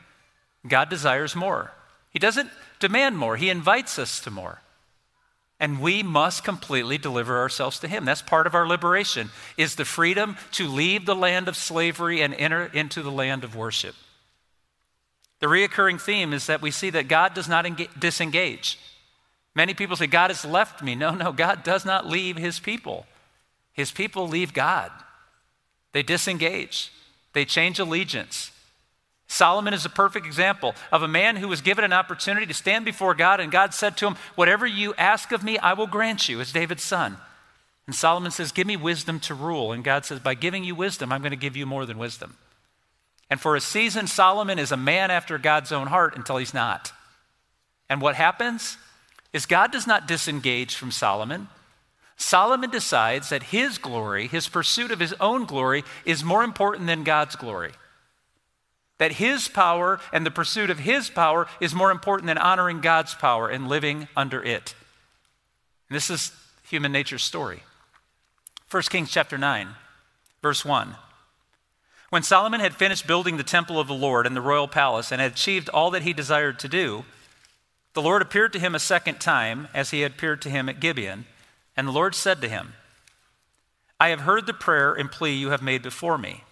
God 0.67 0.89
desires 0.89 1.35
more. 1.35 1.71
He 2.09 2.19
doesn't 2.19 2.49
demand 2.83 3.17
more, 3.17 3.37
He 3.37 3.49
invites 3.49 3.97
us 3.97 4.19
to 4.19 4.29
more. 4.29 4.59
And 5.57 5.79
we 5.79 6.03
must 6.03 6.43
completely 6.43 6.97
deliver 6.97 7.39
ourselves 7.39 7.79
to 7.79 7.87
Him. 7.87 8.03
That's 8.03 8.21
part 8.21 8.45
of 8.45 8.53
our 8.53 8.67
liberation, 8.67 9.29
is 9.55 9.75
the 9.75 9.85
freedom 9.85 10.35
to 10.51 10.67
leave 10.67 11.05
the 11.05 11.15
land 11.15 11.47
of 11.47 11.55
slavery 11.55 12.21
and 12.21 12.33
enter 12.33 12.65
into 12.65 13.01
the 13.01 13.11
land 13.11 13.45
of 13.45 13.55
worship. 13.55 13.95
The 15.39 15.47
reoccurring 15.47 16.01
theme 16.01 16.33
is 16.33 16.47
that 16.47 16.61
we 16.61 16.71
see 16.71 16.89
that 16.89 17.07
God 17.07 17.33
does 17.33 17.47
not 17.47 17.65
engage, 17.65 17.89
disengage. 17.97 18.77
Many 19.55 19.73
people 19.73 19.95
say, 19.95 20.07
God 20.07 20.29
has 20.29 20.43
left 20.43 20.83
me. 20.83 20.95
No, 20.95 21.11
no, 21.11 21.31
God 21.31 21.63
does 21.63 21.85
not 21.85 22.05
leave 22.05 22.35
His 22.35 22.59
people. 22.59 23.05
His 23.71 23.91
people 23.91 24.27
leave 24.27 24.53
God, 24.53 24.91
they 25.93 26.03
disengage, 26.03 26.91
they 27.31 27.45
change 27.45 27.79
allegiance. 27.79 28.51
Solomon 29.33 29.73
is 29.73 29.83
a 29.83 29.89
perfect 29.89 30.27
example 30.27 30.75
of 30.91 31.01
a 31.01 31.07
man 31.07 31.37
who 31.37 31.47
was 31.47 31.61
given 31.61 31.83
an 31.83 31.91
opportunity 31.91 32.45
to 32.45 32.53
stand 32.53 32.85
before 32.85 33.15
God, 33.15 33.39
and 33.39 33.51
God 33.51 33.73
said 33.73 33.97
to 33.97 34.05
him, 34.05 34.15
Whatever 34.35 34.67
you 34.67 34.93
ask 34.93 35.31
of 35.31 35.43
me, 35.43 35.57
I 35.57 35.73
will 35.73 35.87
grant 35.87 36.29
you, 36.29 36.39
as 36.39 36.51
David's 36.51 36.83
son. 36.83 37.17
And 37.87 37.95
Solomon 37.95 38.29
says, 38.29 38.51
Give 38.51 38.67
me 38.67 38.77
wisdom 38.77 39.19
to 39.21 39.33
rule. 39.33 39.71
And 39.71 39.83
God 39.83 40.05
says, 40.05 40.19
By 40.19 40.35
giving 40.35 40.63
you 40.63 40.75
wisdom, 40.75 41.11
I'm 41.11 41.21
going 41.21 41.31
to 41.31 41.35
give 41.35 41.57
you 41.57 41.65
more 41.65 41.87
than 41.87 41.97
wisdom. 41.97 42.37
And 43.27 43.41
for 43.41 43.55
a 43.55 43.59
season, 43.59 44.05
Solomon 44.05 44.59
is 44.59 44.71
a 44.71 44.77
man 44.77 45.09
after 45.09 45.39
God's 45.39 45.71
own 45.71 45.87
heart 45.87 46.15
until 46.15 46.37
he's 46.37 46.53
not. 46.53 46.91
And 47.89 48.01
what 48.01 48.13
happens 48.13 48.77
is 49.33 49.47
God 49.47 49.71
does 49.71 49.87
not 49.87 50.07
disengage 50.07 50.75
from 50.75 50.91
Solomon. 50.91 51.47
Solomon 52.17 52.69
decides 52.69 53.29
that 53.29 53.41
his 53.41 53.79
glory, 53.79 54.27
his 54.27 54.47
pursuit 54.47 54.91
of 54.91 54.99
his 54.99 55.13
own 55.19 55.45
glory, 55.45 55.83
is 56.05 56.23
more 56.23 56.43
important 56.43 56.85
than 56.85 57.03
God's 57.03 57.35
glory. 57.35 57.71
That 59.03 59.11
his 59.11 59.49
power 59.49 59.99
and 60.13 60.25
the 60.25 60.31
pursuit 60.31 60.69
of 60.69 60.79
his 60.79 61.09
power 61.09 61.45
is 61.59 61.75
more 61.75 61.91
important 61.91 62.27
than 62.27 62.37
honoring 62.37 62.79
God's 62.79 63.13
power 63.13 63.49
and 63.49 63.67
living 63.67 64.07
under 64.15 64.41
it. 64.41 64.75
And 65.89 65.97
this 65.97 66.09
is 66.09 66.31
human 66.69 66.93
nature's 66.93 67.21
story. 67.21 67.63
1 68.71 68.83
Kings 68.83 69.11
chapter 69.11 69.37
9, 69.37 69.67
verse 70.41 70.63
1. 70.63 70.95
When 72.11 72.23
Solomon 72.23 72.61
had 72.61 72.77
finished 72.77 73.05
building 73.05 73.35
the 73.35 73.43
temple 73.43 73.77
of 73.77 73.89
the 73.89 73.93
Lord 73.93 74.25
and 74.25 74.37
the 74.37 74.39
royal 74.39 74.69
palace 74.69 75.11
and 75.11 75.19
had 75.19 75.33
achieved 75.33 75.67
all 75.67 75.91
that 75.91 76.03
he 76.03 76.13
desired 76.13 76.57
to 76.59 76.69
do, 76.69 77.03
the 77.95 78.01
Lord 78.01 78.21
appeared 78.21 78.53
to 78.53 78.59
him 78.59 78.73
a 78.73 78.79
second 78.79 79.19
time 79.19 79.67
as 79.73 79.91
he 79.91 79.99
had 79.99 80.13
appeared 80.13 80.41
to 80.43 80.49
him 80.49 80.69
at 80.69 80.79
Gibeon 80.79 81.25
and 81.75 81.89
the 81.89 81.91
Lord 81.91 82.15
said 82.15 82.39
to 82.39 82.47
him, 82.47 82.71
I 83.99 84.07
have 84.11 84.21
heard 84.21 84.45
the 84.45 84.53
prayer 84.53 84.93
and 84.93 85.11
plea 85.11 85.35
you 85.35 85.49
have 85.49 85.61
made 85.61 85.81
before 85.81 86.17
me. 86.17 86.45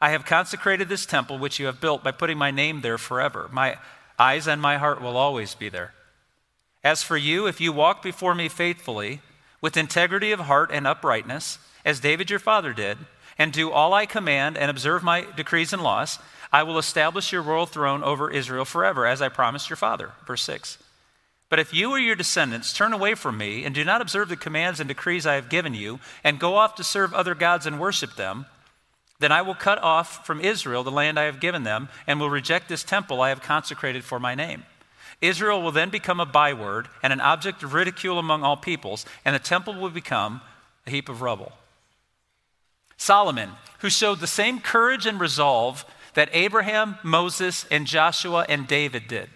I 0.00 0.10
have 0.10 0.24
consecrated 0.24 0.88
this 0.88 1.04
temple 1.04 1.38
which 1.38 1.58
you 1.58 1.66
have 1.66 1.80
built 1.80 2.02
by 2.02 2.12
putting 2.12 2.38
my 2.38 2.50
name 2.50 2.80
there 2.80 2.98
forever. 2.98 3.48
My 3.52 3.78
eyes 4.18 4.46
and 4.46 4.60
my 4.60 4.78
heart 4.78 5.02
will 5.02 5.16
always 5.16 5.54
be 5.54 5.68
there. 5.68 5.92
As 6.82 7.02
for 7.02 7.16
you, 7.16 7.46
if 7.46 7.60
you 7.60 7.72
walk 7.72 8.02
before 8.02 8.34
me 8.34 8.48
faithfully, 8.48 9.20
with 9.60 9.76
integrity 9.76 10.32
of 10.32 10.40
heart 10.40 10.70
and 10.72 10.86
uprightness, 10.86 11.58
as 11.84 12.00
David 12.00 12.30
your 12.30 12.38
father 12.38 12.72
did, 12.72 12.98
and 13.36 13.52
do 13.52 13.70
all 13.70 13.92
I 13.92 14.06
command 14.06 14.56
and 14.56 14.70
observe 14.70 15.02
my 15.02 15.26
decrees 15.36 15.72
and 15.72 15.82
laws, 15.82 16.18
I 16.52 16.62
will 16.62 16.78
establish 16.78 17.32
your 17.32 17.42
royal 17.42 17.66
throne 17.66 18.02
over 18.02 18.30
Israel 18.30 18.64
forever, 18.64 19.06
as 19.06 19.20
I 19.20 19.28
promised 19.28 19.68
your 19.68 19.76
father. 19.76 20.12
Verse 20.26 20.42
6. 20.42 20.78
But 21.48 21.58
if 21.58 21.74
you 21.74 21.90
or 21.90 21.98
your 21.98 22.16
descendants 22.16 22.72
turn 22.72 22.92
away 22.92 23.14
from 23.14 23.36
me 23.36 23.64
and 23.64 23.74
do 23.74 23.84
not 23.84 24.00
observe 24.00 24.28
the 24.28 24.36
commands 24.36 24.80
and 24.80 24.88
decrees 24.88 25.26
I 25.26 25.34
have 25.34 25.48
given 25.48 25.74
you, 25.74 26.00
and 26.24 26.38
go 26.38 26.56
off 26.56 26.74
to 26.76 26.84
serve 26.84 27.12
other 27.12 27.34
gods 27.34 27.66
and 27.66 27.80
worship 27.80 28.16
them, 28.16 28.46
then 29.20 29.32
I 29.32 29.42
will 29.42 29.54
cut 29.54 29.78
off 29.78 30.26
from 30.26 30.40
Israel 30.40 30.82
the 30.82 30.90
land 30.90 31.18
I 31.18 31.24
have 31.24 31.40
given 31.40 31.62
them, 31.62 31.88
and 32.06 32.18
will 32.18 32.30
reject 32.30 32.68
this 32.68 32.82
temple 32.82 33.22
I 33.22 33.28
have 33.28 33.42
consecrated 33.42 34.02
for 34.02 34.18
my 34.18 34.34
name. 34.34 34.64
Israel 35.20 35.62
will 35.62 35.72
then 35.72 35.90
become 35.90 36.18
a 36.18 36.26
byword 36.26 36.88
and 37.02 37.12
an 37.12 37.20
object 37.20 37.62
of 37.62 37.74
ridicule 37.74 38.18
among 38.18 38.42
all 38.42 38.56
peoples, 38.56 39.06
and 39.24 39.34
the 39.34 39.38
temple 39.38 39.74
will 39.74 39.90
become 39.90 40.40
a 40.86 40.90
heap 40.90 41.08
of 41.08 41.22
rubble. 41.22 41.52
Solomon, 42.96 43.50
who 43.78 43.90
showed 43.90 44.20
the 44.20 44.26
same 44.26 44.60
courage 44.60 45.06
and 45.06 45.20
resolve 45.20 45.84
that 46.14 46.30
Abraham, 46.32 46.98
Moses, 47.02 47.64
and 47.70 47.86
Joshua 47.86 48.44
and 48.48 48.66
David 48.66 49.06
did 49.06 49.30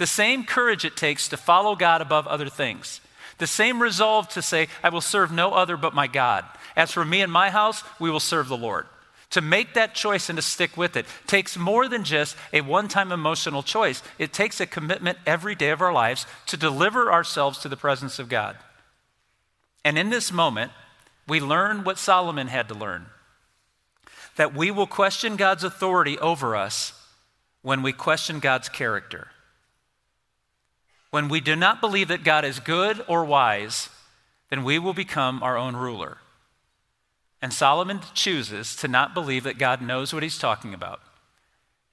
the 0.00 0.06
same 0.06 0.44
courage 0.44 0.86
it 0.86 0.96
takes 0.96 1.28
to 1.28 1.36
follow 1.36 1.76
God 1.76 2.00
above 2.00 2.26
other 2.26 2.48
things. 2.48 3.02
The 3.40 3.46
same 3.46 3.82
resolve 3.82 4.28
to 4.30 4.42
say, 4.42 4.68
I 4.84 4.90
will 4.90 5.00
serve 5.00 5.32
no 5.32 5.52
other 5.52 5.78
but 5.78 5.94
my 5.94 6.06
God. 6.06 6.44
As 6.76 6.92
for 6.92 7.04
me 7.04 7.22
and 7.22 7.32
my 7.32 7.50
house, 7.50 7.82
we 7.98 8.10
will 8.10 8.20
serve 8.20 8.48
the 8.48 8.56
Lord. 8.56 8.86
To 9.30 9.40
make 9.40 9.74
that 9.74 9.94
choice 9.94 10.28
and 10.28 10.36
to 10.36 10.42
stick 10.42 10.76
with 10.76 10.94
it 10.94 11.06
takes 11.26 11.56
more 11.56 11.88
than 11.88 12.04
just 12.04 12.36
a 12.52 12.60
one 12.60 12.86
time 12.86 13.12
emotional 13.12 13.62
choice. 13.62 14.02
It 14.18 14.34
takes 14.34 14.60
a 14.60 14.66
commitment 14.66 15.18
every 15.24 15.54
day 15.54 15.70
of 15.70 15.80
our 15.80 15.92
lives 15.92 16.26
to 16.46 16.56
deliver 16.58 17.10
ourselves 17.10 17.58
to 17.60 17.68
the 17.68 17.76
presence 17.76 18.18
of 18.18 18.28
God. 18.28 18.56
And 19.84 19.98
in 19.98 20.10
this 20.10 20.30
moment, 20.30 20.72
we 21.26 21.40
learn 21.40 21.82
what 21.82 21.98
Solomon 21.98 22.48
had 22.48 22.68
to 22.68 22.74
learn 22.74 23.06
that 24.36 24.54
we 24.54 24.70
will 24.70 24.86
question 24.86 25.36
God's 25.36 25.64
authority 25.64 26.18
over 26.18 26.56
us 26.56 26.92
when 27.62 27.82
we 27.82 27.92
question 27.92 28.38
God's 28.38 28.68
character. 28.68 29.28
When 31.10 31.28
we 31.28 31.40
do 31.40 31.56
not 31.56 31.80
believe 31.80 32.08
that 32.08 32.24
God 32.24 32.44
is 32.44 32.60
good 32.60 33.04
or 33.08 33.24
wise, 33.24 33.88
then 34.48 34.64
we 34.64 34.78
will 34.78 34.94
become 34.94 35.42
our 35.42 35.56
own 35.56 35.76
ruler. 35.76 36.18
And 37.42 37.52
Solomon 37.52 38.00
chooses 38.14 38.76
to 38.76 38.88
not 38.88 39.14
believe 39.14 39.44
that 39.44 39.58
God 39.58 39.80
knows 39.80 40.12
what 40.12 40.22
he's 40.22 40.38
talking 40.38 40.74
about. 40.74 41.00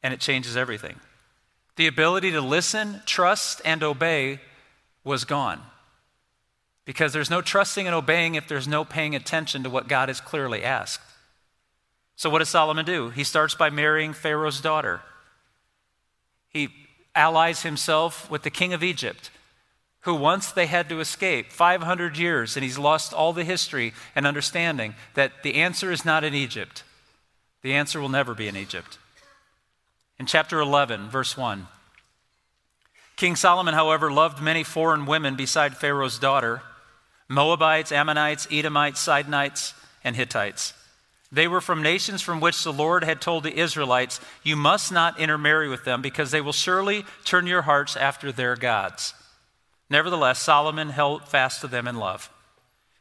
And 0.04 0.14
it 0.14 0.20
changes 0.20 0.58
everything. 0.58 1.00
The 1.78 1.88
ability 1.88 2.32
to 2.32 2.42
listen, 2.42 3.02
trust, 3.06 3.62
and 3.64 3.82
obey 3.84 4.40
was 5.04 5.26
gone. 5.26 5.62
Because 6.86 7.14
there's 7.14 7.30
no 7.30 7.42
trusting 7.42 7.88
and 7.88 7.96
obeying 7.96 8.36
if 8.36 8.48
there's 8.48 8.68
no 8.68 8.84
paying 8.84 9.16
attention 9.16 9.64
to 9.64 9.70
what 9.70 9.88
God 9.88 10.10
has 10.10 10.22
clearly 10.22 10.64
asked. 10.64 11.02
So, 12.16 12.30
what 12.30 12.40
does 12.40 12.50
Solomon 12.50 12.86
do? 12.86 13.10
He 13.10 13.24
starts 13.24 13.54
by 13.54 13.70
marrying 13.70 14.14
Pharaoh's 14.14 14.60
daughter. 14.60 15.02
He 16.50 16.70
allies 17.18 17.64
himself 17.64 18.30
with 18.30 18.44
the 18.44 18.50
king 18.50 18.74
of 18.74 18.84
Egypt, 18.84 19.32
who 20.02 20.14
once 20.14 20.52
they 20.52 20.68
had 20.68 20.88
to 20.88 21.00
escape 21.00 21.52
500 21.52 22.18
years, 22.18 22.56
and 22.56 22.64
he's 22.64 22.78
lost 22.78 23.14
all 23.14 23.34
the 23.34 23.44
history 23.44 23.94
and 24.16 24.26
understanding 24.26 24.96
that 25.16 25.44
the 25.44 25.56
answer 25.56 25.92
is 25.92 26.06
not 26.06 26.24
in 26.24 26.34
Egypt. 26.34 26.84
The 27.64 27.74
answer 27.74 28.00
will 28.00 28.08
never 28.08 28.34
be 28.34 28.48
in 28.48 28.56
Egypt. 28.56 29.00
In 30.20 30.26
chapter 30.26 30.60
11, 30.60 31.10
verse 31.10 31.36
1, 31.36 31.68
King 33.18 33.36
Solomon, 33.36 33.74
however, 33.74 34.12
loved 34.12 34.42
many 34.42 34.64
foreign 34.64 35.08
women 35.08 35.36
beside 35.36 35.76
Pharaoh's 35.76 36.20
daughter 36.20 36.62
Moabites, 37.28 37.92
Ammonites, 37.92 38.48
Edomites, 38.50 39.02
Sidonites, 39.02 39.74
and 40.04 40.16
Hittites. 40.16 40.74
They 41.32 41.48
were 41.48 41.62
from 41.62 41.84
nations 41.84 42.22
from 42.22 42.40
which 42.40 42.64
the 42.64 42.72
Lord 42.72 43.04
had 43.04 43.20
told 43.20 43.44
the 43.44 43.60
Israelites, 43.60 44.22
You 44.44 44.56
must 44.56 44.92
not 44.92 45.20
intermarry 45.20 45.68
with 45.68 45.84
them, 45.84 46.02
because 46.02 46.32
they 46.32 46.42
will 46.42 46.54
surely 46.54 47.06
turn 47.26 47.48
your 47.48 47.64
hearts 47.64 47.98
after 47.98 48.32
their 48.32 48.56
gods. 48.56 49.14
Nevertheless, 49.90 50.42
Solomon 50.42 50.90
held 50.90 51.28
fast 51.28 51.62
to 51.62 51.68
them 51.68 51.88
in 51.88 51.98
love. 51.98 52.32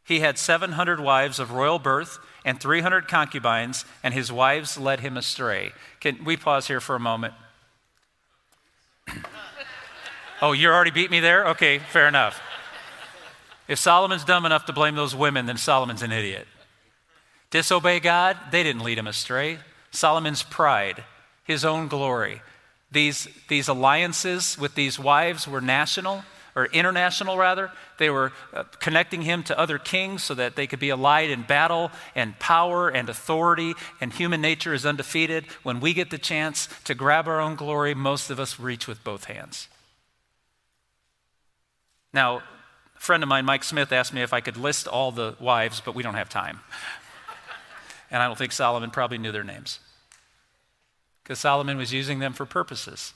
He 0.04 0.21
had 0.21 0.38
700 0.38 1.00
wives 1.00 1.38
of 1.38 1.52
royal 1.52 1.78
birth 1.78 2.18
and 2.45 2.61
300 2.61 3.09
concubines, 3.09 3.85
and 4.02 4.14
his 4.14 4.30
wives 4.30 4.78
led 4.78 5.00
him 5.00 5.16
astray. 5.16 5.73
Can 6.00 6.25
we 6.25 6.37
pause 6.37 6.68
here 6.68 6.80
for 6.80 6.95
a 6.95 7.00
moment? 7.00 7.35
oh, 10.42 10.52
you 10.52 10.68
already 10.68 10.92
beat 10.92 11.11
me 11.11 11.18
there? 11.18 11.49
Okay, 11.49 11.78
fair 11.78 12.06
enough. 12.06 12.40
If 13.66 13.80
Solomon's 13.80 14.25
dumb 14.25 14.47
enough 14.47 14.64
to 14.66 14.73
blame 14.73 14.95
those 14.95 15.14
women, 15.14 15.47
then 15.47 15.56
Solomon's 15.56 16.02
an 16.02 16.12
idiot. 16.12 16.47
Disobey 17.50 18.00
God, 18.00 18.37
they 18.50 18.62
didn't 18.62 18.83
lead 18.83 18.99
him 18.99 19.07
astray. 19.07 19.59
Solomon's 19.91 20.43
pride, 20.43 21.05
his 21.45 21.65
own 21.65 21.88
glory. 21.88 22.43
These, 22.91 23.29
these 23.49 23.69
alliances 23.69 24.59
with 24.59 24.75
these 24.75 24.99
wives 24.99 25.49
were 25.49 25.61
national, 25.61 26.25
or 26.55 26.67
international 26.67 27.37
rather. 27.37 27.71
They 27.99 28.11
were 28.11 28.33
uh, 28.53 28.65
connecting 28.81 29.23
him 29.23 29.43
to 29.45 29.59
other 29.59 29.79
kings 29.79 30.23
so 30.23 30.35
that 30.35 30.57
they 30.57 30.67
could 30.67 30.81
be 30.81 30.88
allied 30.91 31.31
in 31.31 31.43
battle 31.43 31.91
and 32.15 32.38
power 32.38 32.88
and 32.88 33.09
authority, 33.09 33.75
and 34.00 34.12
human 34.12 34.41
nature 34.41 34.73
is 34.73 34.87
undefeated. 34.87 35.45
When 35.62 35.81
we 35.81 35.93
get 35.93 36.11
the 36.11 36.19
chance 36.19 36.69
to 36.85 36.95
grab 36.95 37.29
our 37.29 37.41
own 37.41 37.57
glory, 37.57 37.95
most 37.95 38.31
of 38.31 38.41
us 38.41 38.59
reach 38.59 38.88
with 38.88 39.05
both 39.05 39.25
hands. 39.25 39.69
Now, 42.12 42.38
a 42.38 43.00
friend 43.00 43.23
of 43.23 43.29
mine, 43.29 43.45
Mike 43.45 43.62
Smith, 43.62 43.93
asked 43.93 44.15
me 44.15 44.23
if 44.23 44.33
I 44.33 44.41
could 44.41 44.57
list 44.57 44.88
all 44.88 45.12
the 45.12 45.37
wives, 45.38 45.83
but 45.85 45.95
we 45.95 46.03
don't 46.03 46.15
have 46.15 46.31
time. 46.31 46.61
And 48.11 48.23
I 48.23 48.27
don't 48.27 48.39
think 48.39 48.53
Solomon 48.53 48.91
probably 48.91 49.19
knew 49.19 49.33
their 49.33 49.45
names 49.45 49.81
because 51.23 51.41
Solomon 51.41 51.77
was 51.77 51.93
using 51.93 52.21
them 52.21 52.33
for 52.33 52.47
purposes. 52.47 53.13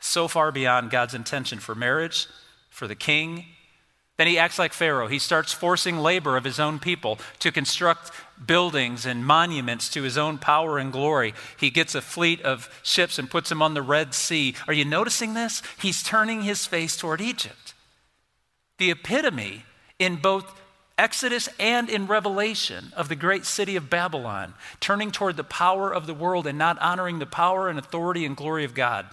so 0.00 0.28
far 0.28 0.52
beyond 0.52 0.90
God's 0.90 1.14
intention 1.14 1.58
for 1.58 1.74
marriage, 1.74 2.28
for 2.70 2.86
the 2.86 2.94
king. 2.94 3.46
Then 4.16 4.26
he 4.26 4.38
acts 4.38 4.58
like 4.58 4.72
Pharaoh. 4.72 5.06
He 5.06 5.18
starts 5.18 5.52
forcing 5.52 5.98
labor 5.98 6.36
of 6.36 6.44
his 6.44 6.58
own 6.58 6.78
people 6.78 7.18
to 7.38 7.52
construct 7.52 8.10
buildings 8.44 9.06
and 9.06 9.24
monuments 9.24 9.88
to 9.90 10.02
his 10.02 10.18
own 10.18 10.38
power 10.38 10.78
and 10.78 10.92
glory. 10.92 11.34
He 11.56 11.70
gets 11.70 11.94
a 11.94 12.00
fleet 12.00 12.40
of 12.42 12.68
ships 12.82 13.18
and 13.18 13.30
puts 13.30 13.48
them 13.48 13.62
on 13.62 13.74
the 13.74 13.82
Red 13.82 14.14
Sea. 14.14 14.54
Are 14.66 14.72
you 14.72 14.84
noticing 14.84 15.34
this? 15.34 15.62
He's 15.80 16.02
turning 16.02 16.42
his 16.42 16.66
face 16.66 16.96
toward 16.96 17.20
Egypt. 17.20 17.74
The 18.78 18.90
epitome 18.90 19.64
in 19.98 20.16
both 20.16 20.60
Exodus 20.98 21.48
and 21.60 21.88
in 21.88 22.08
Revelation 22.08 22.92
of 22.96 23.08
the 23.08 23.14
great 23.14 23.46
city 23.46 23.76
of 23.76 23.88
Babylon, 23.88 24.54
turning 24.80 25.12
toward 25.12 25.36
the 25.36 25.44
power 25.44 25.94
of 25.94 26.06
the 26.06 26.14
world 26.14 26.46
and 26.46 26.58
not 26.58 26.78
honoring 26.80 27.20
the 27.20 27.26
power 27.26 27.68
and 27.68 27.78
authority 27.78 28.26
and 28.26 28.36
glory 28.36 28.64
of 28.64 28.74
God. 28.74 29.06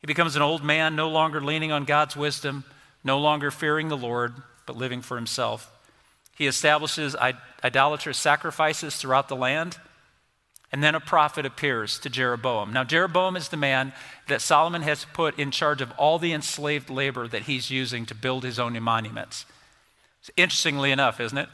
He 0.00 0.06
becomes 0.06 0.36
an 0.36 0.42
old 0.42 0.62
man, 0.62 0.94
no 0.94 1.08
longer 1.08 1.40
leaning 1.40 1.72
on 1.72 1.84
God's 1.84 2.16
wisdom, 2.16 2.64
no 3.02 3.18
longer 3.18 3.50
fearing 3.50 3.88
the 3.88 3.96
Lord, 3.96 4.34
but 4.66 4.76
living 4.76 5.00
for 5.00 5.16
himself. 5.16 5.72
He 6.36 6.46
establishes 6.46 7.16
idolatrous 7.64 8.18
sacrifices 8.18 8.96
throughout 8.96 9.28
the 9.28 9.34
land. 9.34 9.78
And 10.70 10.84
then 10.84 10.94
a 10.94 11.00
prophet 11.00 11.46
appears 11.46 11.98
to 12.00 12.10
Jeroboam. 12.10 12.74
Now, 12.74 12.84
Jeroboam 12.84 13.36
is 13.36 13.48
the 13.48 13.56
man 13.56 13.94
that 14.28 14.42
Solomon 14.42 14.82
has 14.82 15.06
put 15.14 15.38
in 15.38 15.50
charge 15.50 15.80
of 15.80 15.92
all 15.92 16.18
the 16.18 16.34
enslaved 16.34 16.90
labor 16.90 17.26
that 17.26 17.44
he's 17.44 17.70
using 17.70 18.04
to 18.04 18.14
build 18.14 18.44
his 18.44 18.58
own 18.58 18.78
monuments. 18.82 19.46
Interestingly 20.36 20.90
enough, 20.92 21.20
isn't 21.20 21.38
it? 21.38 21.48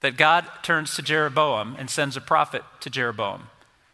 That 0.00 0.16
God 0.16 0.46
turns 0.62 0.94
to 0.94 1.02
Jeroboam 1.02 1.76
and 1.78 1.90
sends 1.90 2.16
a 2.16 2.20
prophet 2.20 2.62
to 2.80 2.90
Jeroboam 2.90 3.48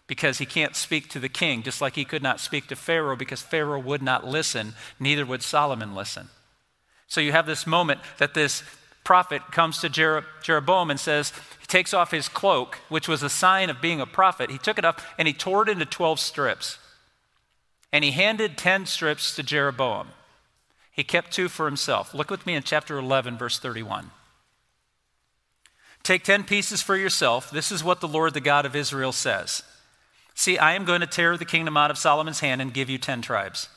because 0.07 0.39
he 0.39 0.47
can't 0.47 0.77
speak 0.77 1.09
to 1.09 1.19
the 1.19 1.29
king, 1.29 1.63
just 1.63 1.81
like 1.81 1.95
he 1.95 2.05
could 2.05 2.23
not 2.23 2.41
speak 2.41 2.67
to 2.67 2.77
Pharaoh 2.77 3.17
because 3.17 3.41
Pharaoh 3.41 3.81
would 3.81 4.03
not 4.03 4.27
listen, 4.27 4.75
neither 5.01 5.25
would 5.25 5.43
Solomon 5.43 5.95
listen. 5.95 6.29
So 7.07 7.21
you 7.21 7.33
have 7.33 7.47
this 7.47 7.67
moment 7.67 8.01
that 8.19 8.35
this 8.35 8.63
prophet 9.03 9.43
comes 9.51 9.79
to 9.81 9.89
Jeroboam 9.89 10.91
and 10.91 10.99
says, 10.99 11.33
he 11.61 11.67
takes 11.67 11.95
off 11.95 12.11
his 12.11 12.29
cloak, 12.29 12.79
which 12.89 13.09
was 13.09 13.23
a 13.23 13.29
sign 13.31 13.71
of 13.71 13.81
being 13.81 14.01
a 14.01 14.07
prophet. 14.07 14.51
He 14.51 14.59
took 14.59 14.79
it 14.79 14.85
up 14.85 15.01
and 15.19 15.29
he 15.29 15.35
tore 15.35 15.63
it 15.63 15.69
into 15.69 15.87
12 15.87 16.21
strips. 16.21 16.79
And 17.93 18.05
he 18.05 18.11
handed 18.11 18.59
10 18.59 18.87
strips 18.87 19.37
to 19.37 19.43
Jeroboam. 19.43 20.09
He 20.95 21.03
kept 21.03 21.33
two 21.33 21.49
for 21.49 21.67
himself. 21.67 22.15
Look 22.15 22.31
with 22.31 22.47
me 22.47 22.55
in 22.55 22.63
chapter 22.63 22.97
11, 22.97 23.37
verse 23.37 23.59
31. 23.59 24.13
Take 26.05 26.23
10 26.23 26.45
pieces 26.45 26.83
for 26.83 26.97
yourself. 26.97 27.51
This 27.51 27.73
is 27.73 27.83
what 27.83 28.01
the 28.01 28.07
Lord, 28.07 28.33
the 28.33 28.41
God 28.41 28.65
of 28.65 28.77
Israel, 28.77 29.11
says 29.11 29.65
See, 30.35 30.57
I 30.57 30.75
am 30.75 30.85
going 30.85 31.01
to 31.01 31.07
tear 31.07 31.37
the 31.37 31.45
kingdom 31.45 31.77
out 31.77 31.91
of 31.91 31.99
Solomon's 31.99 32.41
hand 32.41 32.63
and 32.63 32.73
give 32.73 32.89
you 32.89 32.99
10 32.99 33.23
tribes. 33.23 33.69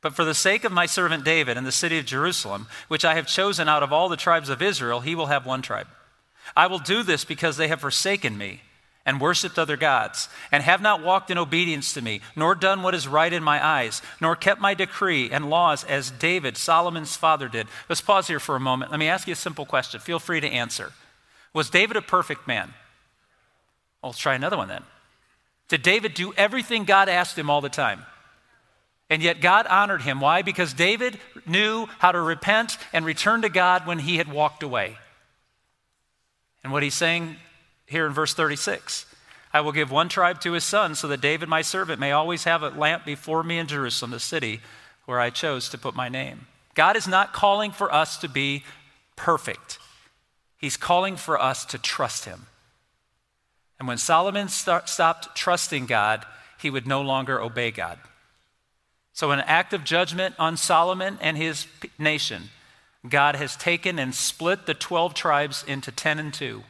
But 0.00 0.14
for 0.14 0.24
the 0.24 0.34
sake 0.34 0.64
of 0.64 0.70
my 0.70 0.86
servant 0.86 1.24
David 1.24 1.56
and 1.56 1.66
the 1.66 1.72
city 1.72 1.98
of 1.98 2.04
Jerusalem, 2.04 2.68
which 2.88 3.04
I 3.04 3.14
have 3.14 3.26
chosen 3.26 3.68
out 3.68 3.82
of 3.82 3.92
all 3.92 4.08
the 4.08 4.16
tribes 4.16 4.48
of 4.48 4.62
Israel, 4.62 5.00
he 5.00 5.14
will 5.14 5.26
have 5.26 5.46
one 5.46 5.62
tribe. 5.62 5.88
I 6.54 6.66
will 6.68 6.78
do 6.78 7.02
this 7.02 7.24
because 7.24 7.56
they 7.56 7.68
have 7.68 7.80
forsaken 7.80 8.38
me 8.38 8.60
and 9.06 9.20
worshiped 9.20 9.58
other 9.58 9.76
gods, 9.76 10.28
and 10.50 10.62
have 10.62 10.80
not 10.80 11.02
walked 11.02 11.30
in 11.30 11.36
obedience 11.36 11.92
to 11.92 12.00
me, 12.00 12.20
nor 12.34 12.54
done 12.54 12.82
what 12.82 12.94
is 12.94 13.06
right 13.06 13.32
in 13.32 13.42
my 13.42 13.64
eyes, 13.64 14.00
nor 14.20 14.34
kept 14.34 14.60
my 14.60 14.72
decree 14.72 15.30
and 15.30 15.50
laws 15.50 15.84
as 15.84 16.10
David, 16.10 16.56
Solomon's 16.56 17.16
father, 17.16 17.48
did. 17.48 17.66
Let's 17.88 18.00
pause 18.00 18.28
here 18.28 18.40
for 18.40 18.56
a 18.56 18.60
moment. 18.60 18.90
Let 18.90 19.00
me 19.00 19.08
ask 19.08 19.26
you 19.26 19.32
a 19.32 19.36
simple 19.36 19.66
question. 19.66 20.00
Feel 20.00 20.18
free 20.18 20.40
to 20.40 20.48
answer. 20.48 20.92
Was 21.52 21.68
David 21.68 21.96
a 21.96 22.02
perfect 22.02 22.48
man? 22.48 22.72
Well, 24.02 24.10
let's 24.10 24.18
try 24.18 24.34
another 24.34 24.56
one 24.56 24.68
then. 24.68 24.82
Did 25.68 25.82
David 25.82 26.14
do 26.14 26.32
everything 26.36 26.84
God 26.84 27.08
asked 27.08 27.38
him 27.38 27.50
all 27.50 27.60
the 27.60 27.68
time? 27.68 28.04
And 29.10 29.22
yet 29.22 29.40
God 29.40 29.66
honored 29.66 30.02
him. 30.02 30.20
Why? 30.20 30.42
Because 30.42 30.72
David 30.72 31.18
knew 31.46 31.86
how 31.98 32.12
to 32.12 32.20
repent 32.20 32.78
and 32.92 33.04
return 33.04 33.42
to 33.42 33.48
God 33.48 33.86
when 33.86 33.98
he 33.98 34.16
had 34.16 34.32
walked 34.32 34.62
away. 34.62 34.96
And 36.62 36.72
what 36.72 36.82
he's 36.82 36.94
saying 36.94 37.36
here 37.86 38.06
in 38.06 38.12
verse 38.12 38.34
36. 38.34 39.06
I 39.52 39.60
will 39.60 39.72
give 39.72 39.90
one 39.90 40.08
tribe 40.08 40.40
to 40.40 40.52
his 40.52 40.64
son, 40.64 40.94
so 40.94 41.06
that 41.08 41.20
David, 41.20 41.48
my 41.48 41.62
servant, 41.62 42.00
may 42.00 42.12
always 42.12 42.44
have 42.44 42.62
a 42.62 42.70
lamp 42.70 43.04
before 43.04 43.42
me 43.42 43.58
in 43.58 43.66
Jerusalem, 43.66 44.10
the 44.10 44.20
city 44.20 44.60
where 45.06 45.20
I 45.20 45.30
chose 45.30 45.68
to 45.68 45.78
put 45.78 45.94
my 45.94 46.08
name. 46.08 46.46
God 46.74 46.96
is 46.96 47.06
not 47.06 47.32
calling 47.32 47.70
for 47.70 47.92
us 47.92 48.16
to 48.18 48.28
be 48.28 48.64
perfect, 49.16 49.78
He's 50.56 50.76
calling 50.76 51.16
for 51.16 51.40
us 51.40 51.64
to 51.66 51.78
trust 51.78 52.24
Him. 52.24 52.46
And 53.78 53.88
when 53.88 53.98
Solomon 53.98 54.48
st- 54.48 54.88
stopped 54.88 55.36
trusting 55.36 55.86
God, 55.86 56.24
he 56.58 56.70
would 56.70 56.86
no 56.86 57.02
longer 57.02 57.40
obey 57.40 57.70
God. 57.70 57.98
So, 59.12 59.30
in 59.30 59.38
an 59.38 59.44
act 59.46 59.72
of 59.72 59.84
judgment 59.84 60.34
on 60.38 60.56
Solomon 60.56 61.18
and 61.20 61.36
his 61.36 61.66
nation, 61.98 62.44
God 63.08 63.36
has 63.36 63.56
taken 63.56 63.98
and 63.98 64.14
split 64.14 64.66
the 64.66 64.74
12 64.74 65.14
tribes 65.14 65.64
into 65.66 65.92
10 65.92 66.18
and 66.18 66.32
2 66.32 66.64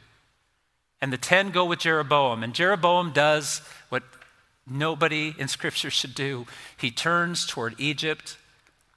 and 1.05 1.13
the 1.13 1.19
ten 1.19 1.51
go 1.51 1.65
with 1.65 1.77
Jeroboam. 1.77 2.41
And 2.41 2.51
Jeroboam 2.51 3.11
does 3.11 3.61
what 3.89 4.01
nobody 4.65 5.35
in 5.37 5.47
Scripture 5.47 5.91
should 5.91 6.15
do 6.15 6.47
he 6.75 6.89
turns 6.89 7.45
toward 7.45 7.75
Egypt. 7.79 8.37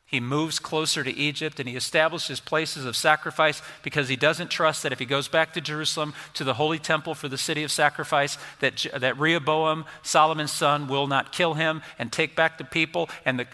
He 0.07 0.19
moves 0.19 0.59
closer 0.59 1.05
to 1.05 1.15
Egypt 1.15 1.61
and 1.61 1.69
he 1.69 1.77
establishes 1.77 2.41
places 2.41 2.87
of 2.87 2.97
sacrifice 2.97 3.61
because 3.83 4.09
he 4.09 4.17
doesn't 4.17 4.51
trust 4.51 4.85
that 4.85 4.93
if 4.93 4.99
he 4.99 5.05
goes 5.05 5.29
back 5.29 5.53
to 5.53 5.61
Jerusalem, 5.61 6.15
to 6.33 6.45
the 6.45 6.55
holy 6.55 6.79
temple 6.79 7.15
for 7.15 7.29
the 7.29 7.37
city 7.37 7.63
of 7.63 7.71
sacrifice, 7.71 8.39
that, 8.61 8.87
that 8.97 9.19
Rehoboam, 9.19 9.85
Solomon's 10.03 10.51
son, 10.51 10.89
will 10.89 11.09
not 11.09 11.31
kill 11.31 11.53
him 11.53 11.83
and 11.99 12.11
take 12.11 12.35
back 12.35 12.57
the 12.57 12.65
people 12.65 13.11
and 13.27 13.39
the 13.39 13.47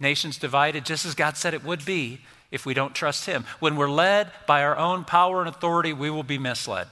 nations 0.00 0.38
divided, 0.38 0.86
just 0.86 1.04
as 1.04 1.14
God 1.14 1.36
said 1.36 1.52
it 1.52 1.64
would 1.64 1.84
be 1.84 2.20
if 2.50 2.64
we 2.64 2.72
don't 2.72 2.94
trust 2.94 3.26
him. 3.26 3.44
When 3.58 3.76
we're 3.76 3.90
led 3.90 4.30
by 4.46 4.64
our 4.64 4.78
own 4.78 5.04
power 5.04 5.40
and 5.40 5.50
authority, 5.50 5.92
we 5.92 6.08
will 6.08 6.22
be 6.22 6.38
misled. 6.38 6.88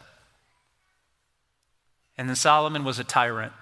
And 2.18 2.28
then 2.28 2.37
Solomon 2.37 2.85
was 2.85 2.98
a 2.98 3.04
tyrant. 3.04 3.52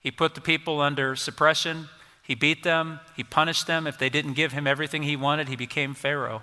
He 0.00 0.10
put 0.10 0.34
the 0.34 0.40
people 0.40 0.80
under 0.80 1.14
suppression. 1.14 1.88
He 2.22 2.34
beat 2.34 2.64
them. 2.64 3.00
He 3.14 3.22
punished 3.22 3.66
them. 3.66 3.86
If 3.86 3.98
they 3.98 4.08
didn't 4.08 4.32
give 4.32 4.52
him 4.52 4.66
everything 4.66 5.04
he 5.04 5.14
wanted, 5.14 5.48
he 5.48 5.56
became 5.56 5.94
Pharaoh. 5.94 6.42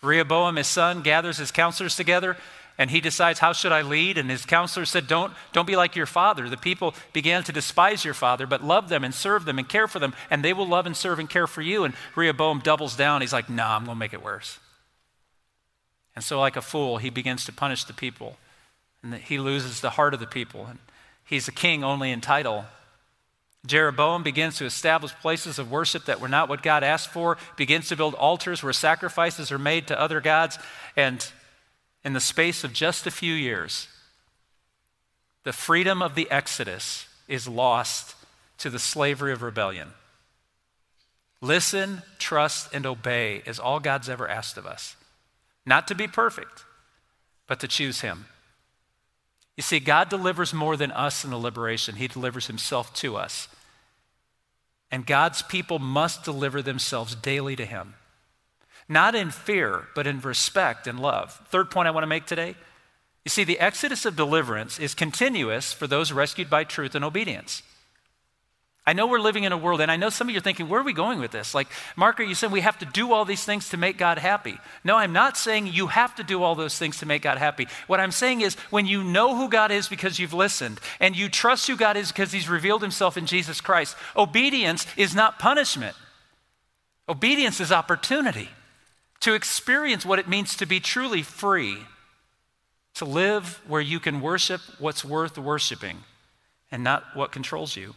Rehoboam, 0.00 0.56
his 0.56 0.68
son, 0.68 1.02
gathers 1.02 1.38
his 1.38 1.50
counselors 1.50 1.96
together 1.96 2.36
and 2.78 2.90
he 2.90 3.00
decides, 3.00 3.38
How 3.38 3.52
should 3.52 3.72
I 3.72 3.82
lead? 3.82 4.18
And 4.18 4.30
his 4.30 4.44
counselors 4.44 4.90
said, 4.90 5.06
don't, 5.06 5.32
don't 5.52 5.66
be 5.66 5.76
like 5.76 5.96
your 5.96 6.06
father. 6.06 6.48
The 6.48 6.56
people 6.56 6.94
began 7.12 7.42
to 7.44 7.52
despise 7.52 8.04
your 8.04 8.14
father, 8.14 8.46
but 8.46 8.62
love 8.62 8.88
them 8.88 9.04
and 9.04 9.14
serve 9.14 9.44
them 9.44 9.58
and 9.58 9.68
care 9.68 9.88
for 9.88 9.98
them, 9.98 10.14
and 10.30 10.44
they 10.44 10.52
will 10.52 10.68
love 10.68 10.86
and 10.86 10.96
serve 10.96 11.18
and 11.18 11.28
care 11.28 11.46
for 11.46 11.62
you. 11.62 11.84
And 11.84 11.94
Rehoboam 12.14 12.60
doubles 12.60 12.96
down. 12.96 13.22
He's 13.22 13.32
like, 13.32 13.48
nah, 13.48 13.76
I'm 13.76 13.84
going 13.84 13.96
to 13.96 13.98
make 13.98 14.12
it 14.12 14.22
worse. 14.22 14.58
And 16.14 16.24
so, 16.24 16.38
like 16.40 16.56
a 16.56 16.62
fool, 16.62 16.98
he 16.98 17.10
begins 17.10 17.44
to 17.46 17.52
punish 17.52 17.84
the 17.84 17.92
people 17.92 18.36
and 19.06 19.12
that 19.12 19.20
he 19.20 19.38
loses 19.38 19.80
the 19.80 19.90
heart 19.90 20.14
of 20.14 20.20
the 20.20 20.26
people. 20.26 20.66
And 20.66 20.80
he's 21.24 21.46
a 21.46 21.52
king 21.52 21.84
only 21.84 22.10
in 22.10 22.20
title. 22.20 22.64
Jeroboam 23.64 24.24
begins 24.24 24.56
to 24.56 24.64
establish 24.64 25.12
places 25.12 25.60
of 25.60 25.70
worship 25.70 26.06
that 26.06 26.20
were 26.20 26.26
not 26.26 26.48
what 26.48 26.60
God 26.60 26.82
asked 26.82 27.10
for, 27.10 27.38
begins 27.56 27.86
to 27.88 27.96
build 27.96 28.14
altars 28.14 28.64
where 28.64 28.72
sacrifices 28.72 29.52
are 29.52 29.60
made 29.60 29.86
to 29.86 30.00
other 30.00 30.20
gods, 30.20 30.58
and 30.96 31.24
in 32.02 32.14
the 32.14 32.20
space 32.20 32.64
of 32.64 32.72
just 32.72 33.06
a 33.06 33.12
few 33.12 33.32
years, 33.32 33.86
the 35.44 35.52
freedom 35.52 36.02
of 36.02 36.16
the 36.16 36.28
Exodus 36.28 37.06
is 37.28 37.46
lost 37.46 38.16
to 38.58 38.70
the 38.70 38.80
slavery 38.80 39.32
of 39.32 39.40
rebellion. 39.40 39.90
Listen, 41.40 42.02
trust, 42.18 42.74
and 42.74 42.84
obey 42.84 43.44
is 43.46 43.60
all 43.60 43.78
God's 43.78 44.08
ever 44.08 44.28
asked 44.28 44.58
of 44.58 44.66
us. 44.66 44.96
Not 45.64 45.86
to 45.86 45.94
be 45.94 46.08
perfect, 46.08 46.64
but 47.46 47.60
to 47.60 47.68
choose 47.68 48.00
Him. 48.00 48.26
You 49.56 49.62
see, 49.62 49.80
God 49.80 50.08
delivers 50.08 50.52
more 50.52 50.76
than 50.76 50.92
us 50.92 51.24
in 51.24 51.30
the 51.30 51.38
liberation, 51.38 51.96
He 51.96 52.08
delivers 52.08 52.46
Himself 52.46 52.92
to 52.96 53.16
us. 53.16 53.48
And 54.90 55.06
God's 55.06 55.42
people 55.42 55.78
must 55.78 56.24
deliver 56.24 56.62
themselves 56.62 57.14
daily 57.14 57.56
to 57.56 57.66
Him. 57.66 57.94
Not 58.88 59.14
in 59.14 59.30
fear, 59.30 59.88
but 59.94 60.06
in 60.06 60.20
respect 60.20 60.86
and 60.86 61.00
love. 61.00 61.40
Third 61.48 61.70
point 61.70 61.88
I 61.88 61.90
want 61.90 62.04
to 62.04 62.08
make 62.08 62.26
today. 62.26 62.54
You 63.24 63.30
see, 63.30 63.42
the 63.42 63.58
exodus 63.58 64.04
of 64.04 64.14
deliverance 64.14 64.78
is 64.78 64.94
continuous 64.94 65.72
for 65.72 65.88
those 65.88 66.12
rescued 66.12 66.48
by 66.48 66.62
truth 66.62 66.94
and 66.94 67.04
obedience. 67.04 67.62
I 68.88 68.92
know 68.92 69.08
we're 69.08 69.18
living 69.18 69.42
in 69.42 69.50
a 69.50 69.56
world, 69.56 69.80
and 69.80 69.90
I 69.90 69.96
know 69.96 70.10
some 70.10 70.28
of 70.28 70.32
you 70.32 70.38
are 70.38 70.42
thinking, 70.42 70.68
where 70.68 70.80
are 70.80 70.84
we 70.84 70.92
going 70.92 71.18
with 71.18 71.32
this? 71.32 71.56
Like, 71.56 71.66
Mark, 71.96 72.20
you 72.20 72.36
said 72.36 72.52
we 72.52 72.60
have 72.60 72.78
to 72.78 72.86
do 72.86 73.12
all 73.12 73.24
these 73.24 73.44
things 73.44 73.70
to 73.70 73.76
make 73.76 73.98
God 73.98 74.16
happy. 74.18 74.58
No, 74.84 74.96
I'm 74.96 75.12
not 75.12 75.36
saying 75.36 75.66
you 75.66 75.88
have 75.88 76.14
to 76.16 76.22
do 76.22 76.44
all 76.44 76.54
those 76.54 76.78
things 76.78 76.98
to 76.98 77.06
make 77.06 77.22
God 77.22 77.36
happy. 77.36 77.66
What 77.88 77.98
I'm 77.98 78.12
saying 78.12 78.42
is, 78.42 78.54
when 78.70 78.86
you 78.86 79.02
know 79.02 79.34
who 79.34 79.48
God 79.48 79.72
is 79.72 79.88
because 79.88 80.20
you've 80.20 80.32
listened, 80.32 80.78
and 81.00 81.16
you 81.16 81.28
trust 81.28 81.66
who 81.66 81.76
God 81.76 81.96
is 81.96 82.12
because 82.12 82.30
He's 82.30 82.48
revealed 82.48 82.80
Himself 82.80 83.16
in 83.16 83.26
Jesus 83.26 83.60
Christ, 83.60 83.96
obedience 84.16 84.86
is 84.96 85.16
not 85.16 85.40
punishment. 85.40 85.96
Obedience 87.08 87.60
is 87.60 87.72
opportunity 87.72 88.50
to 89.18 89.34
experience 89.34 90.06
what 90.06 90.20
it 90.20 90.28
means 90.28 90.56
to 90.56 90.66
be 90.66 90.78
truly 90.78 91.22
free, 91.22 91.78
to 92.94 93.04
live 93.04 93.60
where 93.66 93.80
you 93.80 93.98
can 93.98 94.20
worship 94.20 94.60
what's 94.78 95.04
worth 95.04 95.36
worshiping 95.36 96.04
and 96.70 96.84
not 96.84 97.02
what 97.14 97.32
controls 97.32 97.74
you. 97.74 97.94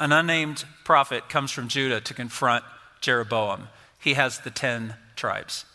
An 0.00 0.12
unnamed 0.12 0.64
prophet 0.84 1.28
comes 1.28 1.50
from 1.52 1.68
Judah 1.68 2.00
to 2.00 2.14
confront 2.14 2.64
Jeroboam. 3.00 3.68
He 3.98 4.14
has 4.14 4.40
the 4.40 4.50
10 4.50 4.96
tribes. 5.14 5.66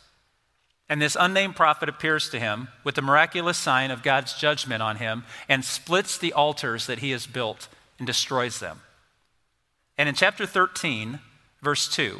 And 0.89 1.01
this 1.01 1.17
unnamed 1.19 1.55
prophet 1.55 1.89
appears 1.89 2.29
to 2.29 2.39
him 2.39 2.67
with 2.83 2.95
the 2.95 3.01
miraculous 3.01 3.57
sign 3.57 3.91
of 3.91 4.03
God's 4.03 4.33
judgment 4.33 4.83
on 4.83 4.97
him 4.97 5.23
and 5.47 5.63
splits 5.63 6.17
the 6.17 6.33
altars 6.33 6.87
that 6.87 6.99
he 6.99 7.11
has 7.11 7.25
built 7.27 7.67
and 7.97 8.05
destroys 8.05 8.59
them. 8.59 8.81
And 9.97 10.09
in 10.09 10.15
chapter 10.15 10.45
13, 10.45 11.19
verse 11.61 11.87
2, 11.87 12.19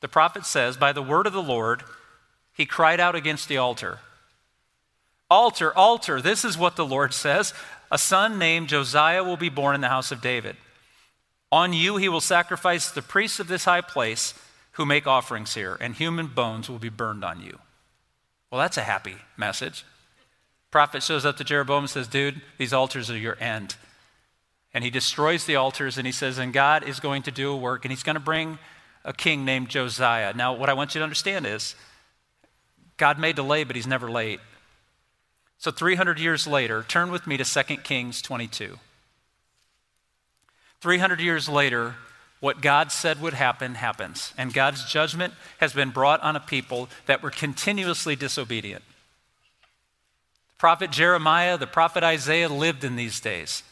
the 0.00 0.08
prophet 0.08 0.46
says, 0.46 0.76
By 0.76 0.92
the 0.92 1.02
word 1.02 1.26
of 1.26 1.32
the 1.32 1.42
Lord, 1.42 1.82
he 2.52 2.66
cried 2.66 3.00
out 3.00 3.14
against 3.14 3.48
the 3.48 3.56
altar. 3.56 3.98
Altar, 5.30 5.76
altar, 5.76 6.20
this 6.20 6.44
is 6.44 6.56
what 6.56 6.76
the 6.76 6.86
Lord 6.86 7.12
says. 7.12 7.52
A 7.90 7.98
son 7.98 8.38
named 8.38 8.68
Josiah 8.68 9.24
will 9.24 9.36
be 9.36 9.48
born 9.48 9.74
in 9.74 9.80
the 9.80 9.88
house 9.88 10.12
of 10.12 10.20
David. 10.20 10.56
On 11.54 11.72
you 11.72 11.98
he 11.98 12.08
will 12.08 12.20
sacrifice 12.20 12.90
the 12.90 13.00
priests 13.00 13.38
of 13.38 13.46
this 13.46 13.64
high 13.64 13.80
place 13.80 14.34
who 14.72 14.84
make 14.84 15.06
offerings 15.06 15.54
here, 15.54 15.78
and 15.80 15.94
human 15.94 16.26
bones 16.26 16.68
will 16.68 16.80
be 16.80 16.88
burned 16.88 17.24
on 17.24 17.40
you. 17.40 17.60
Well, 18.50 18.60
that's 18.60 18.76
a 18.76 18.82
happy 18.82 19.18
message. 19.36 19.86
Prophet 20.72 21.04
shows 21.04 21.24
up 21.24 21.36
to 21.36 21.44
Jeroboam 21.44 21.84
and 21.84 21.90
says, 21.90 22.08
Dude, 22.08 22.42
these 22.58 22.72
altars 22.72 23.08
are 23.08 23.16
your 23.16 23.40
end. 23.40 23.76
And 24.72 24.82
he 24.82 24.90
destroys 24.90 25.44
the 25.44 25.54
altars 25.54 25.96
and 25.96 26.08
he 26.08 26.12
says, 26.12 26.38
And 26.38 26.52
God 26.52 26.82
is 26.82 26.98
going 26.98 27.22
to 27.22 27.30
do 27.30 27.52
a 27.52 27.56
work 27.56 27.84
and 27.84 27.92
he's 27.92 28.02
going 28.02 28.14
to 28.14 28.20
bring 28.20 28.58
a 29.04 29.12
king 29.12 29.44
named 29.44 29.68
Josiah. 29.68 30.32
Now, 30.34 30.54
what 30.54 30.68
I 30.68 30.74
want 30.74 30.96
you 30.96 30.98
to 30.98 31.04
understand 31.04 31.46
is 31.46 31.76
God 32.96 33.16
may 33.16 33.32
delay, 33.32 33.62
but 33.62 33.76
he's 33.76 33.86
never 33.86 34.10
late. 34.10 34.40
So 35.58 35.70
300 35.70 36.18
years 36.18 36.48
later, 36.48 36.82
turn 36.82 37.12
with 37.12 37.28
me 37.28 37.36
to 37.36 37.44
2 37.44 37.76
Kings 37.76 38.20
22. 38.22 38.76
300 40.84 41.18
years 41.18 41.48
later, 41.48 41.94
what 42.40 42.60
God 42.60 42.92
said 42.92 43.18
would 43.22 43.32
happen 43.32 43.76
happens, 43.76 44.34
and 44.36 44.52
God's 44.52 44.84
judgment 44.84 45.32
has 45.56 45.72
been 45.72 45.88
brought 45.88 46.22
on 46.22 46.36
a 46.36 46.40
people 46.40 46.90
that 47.06 47.22
were 47.22 47.30
continuously 47.30 48.14
disobedient. 48.14 48.84
The 50.48 50.58
prophet 50.58 50.90
Jeremiah, 50.90 51.56
the 51.56 51.66
prophet 51.66 52.04
Isaiah 52.04 52.50
lived 52.50 52.84
in 52.84 52.96
these 52.96 53.18
days. 53.18 53.62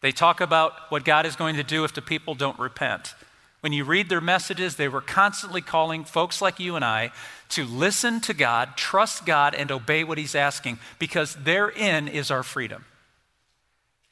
They 0.00 0.10
talk 0.10 0.40
about 0.40 0.72
what 0.90 1.04
God 1.04 1.26
is 1.26 1.36
going 1.36 1.56
to 1.56 1.62
do 1.62 1.84
if 1.84 1.92
the 1.92 2.00
people 2.00 2.34
don't 2.34 2.58
repent. 2.58 3.14
When 3.60 3.74
you 3.74 3.84
read 3.84 4.08
their 4.08 4.22
messages, 4.22 4.76
they 4.76 4.88
were 4.88 5.02
constantly 5.02 5.60
calling 5.60 6.02
folks 6.02 6.40
like 6.40 6.58
you 6.58 6.76
and 6.76 6.84
I 6.84 7.12
to 7.50 7.66
listen 7.66 8.22
to 8.22 8.32
God, 8.32 8.78
trust 8.78 9.26
God, 9.26 9.54
and 9.54 9.70
obey 9.70 10.02
what 10.02 10.16
He's 10.16 10.34
asking 10.34 10.78
because 10.98 11.34
therein 11.34 12.08
is 12.08 12.30
our 12.30 12.42
freedom. 12.42 12.86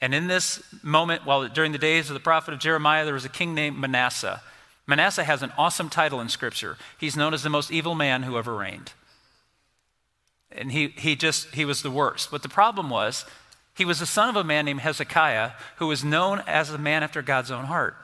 And 0.01 0.15
in 0.15 0.29
this 0.29 0.63
moment, 0.83 1.27
while 1.27 1.47
during 1.49 1.73
the 1.73 1.79
days 1.79 2.09
of 2.09 2.15
the 2.15 2.21
prophet 2.21 2.55
of 2.55 2.61
Jeremiah, 2.61 3.05
there 3.05 3.15
was 3.15 3.25
a 3.25 3.31
king 3.31 3.55
named 3.55 3.79
Manasseh. 3.79 4.43
Manasseh 4.87 5.25
has 5.25 5.43
an 5.43 5.53
awesome 5.59 5.91
title 5.91 6.21
in 6.21 6.29
Scripture. 6.29 6.77
He's 6.99 7.17
known 7.17 7.35
as 7.35 7.43
the 7.43 7.51
most 7.51 7.71
evil 7.71 7.95
man 7.95 8.23
who 8.23 8.39
ever 8.39 8.57
reigned. 8.57 8.93
And 10.51 10.73
he, 10.73 10.89
he 10.89 11.15
just, 11.15 11.55
he 11.55 11.65
was 11.65 11.83
the 11.83 11.91
worst. 11.91 12.31
But 12.31 12.43
the 12.43 12.49
problem 12.49 12.91
was, 12.91 13.25
he 13.77 13.85
was 13.85 14.01
the 14.01 14.07
son 14.07 14.29
of 14.29 14.37
a 14.37 14.45
man 14.45 14.65
named 14.65 14.81
Hezekiah, 14.81 15.53
who 15.77 15.87
was 15.87 16.05
known 16.05 16.43
as 16.47 16.71
a 16.71 16.79
man 16.79 17.03
after 17.03 17.23
God's 17.23 17.51
own 17.51 17.67
heart, 17.67 17.95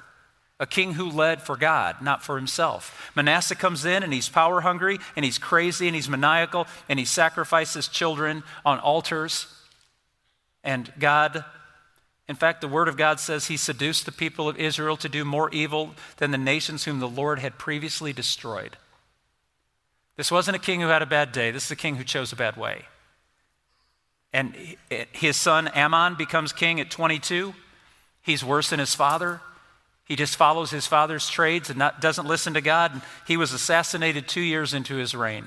a 0.60 0.66
king 0.66 0.94
who 0.94 1.10
led 1.10 1.42
for 1.42 1.56
God, 1.56 2.00
not 2.00 2.22
for 2.22 2.36
himself. 2.36 3.10
Manasseh 3.16 3.56
comes 3.56 3.84
in 3.84 4.02
and 4.02 4.12
he's 4.12 4.28
power 4.28 4.60
hungry 4.60 4.98
and 5.16 5.24
he's 5.24 5.38
crazy 5.38 5.86
and 5.88 5.94
he's 5.94 6.08
maniacal 6.08 6.66
and 6.88 6.98
he 6.98 7.04
sacrifices 7.04 7.88
children 7.88 8.42
on 8.64 8.78
altars. 8.78 9.46
And 10.62 10.92
God, 10.98 11.44
in 12.28 12.34
fact, 12.34 12.60
the 12.60 12.68
word 12.68 12.88
of 12.88 12.96
God 12.96 13.20
says 13.20 13.46
he 13.46 13.56
seduced 13.56 14.04
the 14.04 14.12
people 14.12 14.48
of 14.48 14.58
Israel 14.58 14.96
to 14.96 15.08
do 15.08 15.24
more 15.24 15.48
evil 15.50 15.94
than 16.16 16.32
the 16.32 16.38
nations 16.38 16.84
whom 16.84 16.98
the 16.98 17.08
Lord 17.08 17.38
had 17.38 17.58
previously 17.58 18.12
destroyed. 18.12 18.76
This 20.16 20.30
wasn't 20.30 20.56
a 20.56 20.60
king 20.60 20.80
who 20.80 20.88
had 20.88 21.02
a 21.02 21.06
bad 21.06 21.30
day, 21.30 21.50
this 21.50 21.66
is 21.66 21.70
a 21.70 21.76
king 21.76 21.96
who 21.96 22.04
chose 22.04 22.32
a 22.32 22.36
bad 22.36 22.56
way. 22.56 22.86
And 24.32 24.54
his 25.12 25.36
son 25.36 25.68
Amon 25.68 26.16
becomes 26.16 26.52
king 26.52 26.80
at 26.80 26.90
22. 26.90 27.54
He's 28.22 28.44
worse 28.44 28.70
than 28.70 28.80
his 28.80 28.94
father. 28.94 29.40
He 30.04 30.16
just 30.16 30.36
follows 30.36 30.70
his 30.70 30.86
father's 30.86 31.28
trades 31.28 31.70
and 31.70 31.78
not, 31.78 32.00
doesn't 32.00 32.26
listen 32.26 32.54
to 32.54 32.60
God. 32.60 33.02
He 33.26 33.36
was 33.36 33.52
assassinated 33.52 34.28
two 34.28 34.40
years 34.40 34.74
into 34.74 34.96
his 34.96 35.14
reign. 35.14 35.46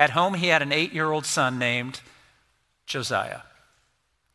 At 0.00 0.10
home, 0.10 0.34
he 0.34 0.48
had 0.48 0.62
an 0.62 0.72
eight 0.72 0.92
year 0.92 1.10
old 1.10 1.26
son 1.26 1.58
named 1.58 2.00
Josiah. 2.86 3.40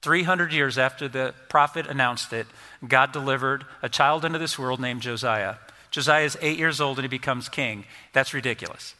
300 0.01 0.53
years 0.53 0.77
after 0.77 1.07
the 1.07 1.33
prophet 1.49 1.88
announced 1.88 2.31
it, 2.33 2.47
God 2.88 3.12
delivered 3.12 3.65
a 3.81 3.89
child 3.89 4.23
into 4.23 4.39
this 4.39 4.57
world 4.60 4.79
named 4.79 5.01
Josiah. 5.01 5.55
Josiah 5.91 6.25
is 6.25 6.38
eight 6.41 6.57
years 6.57 6.79
old 6.79 6.97
and 6.97 7.03
he 7.03 7.10
becomes 7.10 7.49
king. 7.49 7.86
That's 8.13 8.33
ridiculous, 8.33 8.95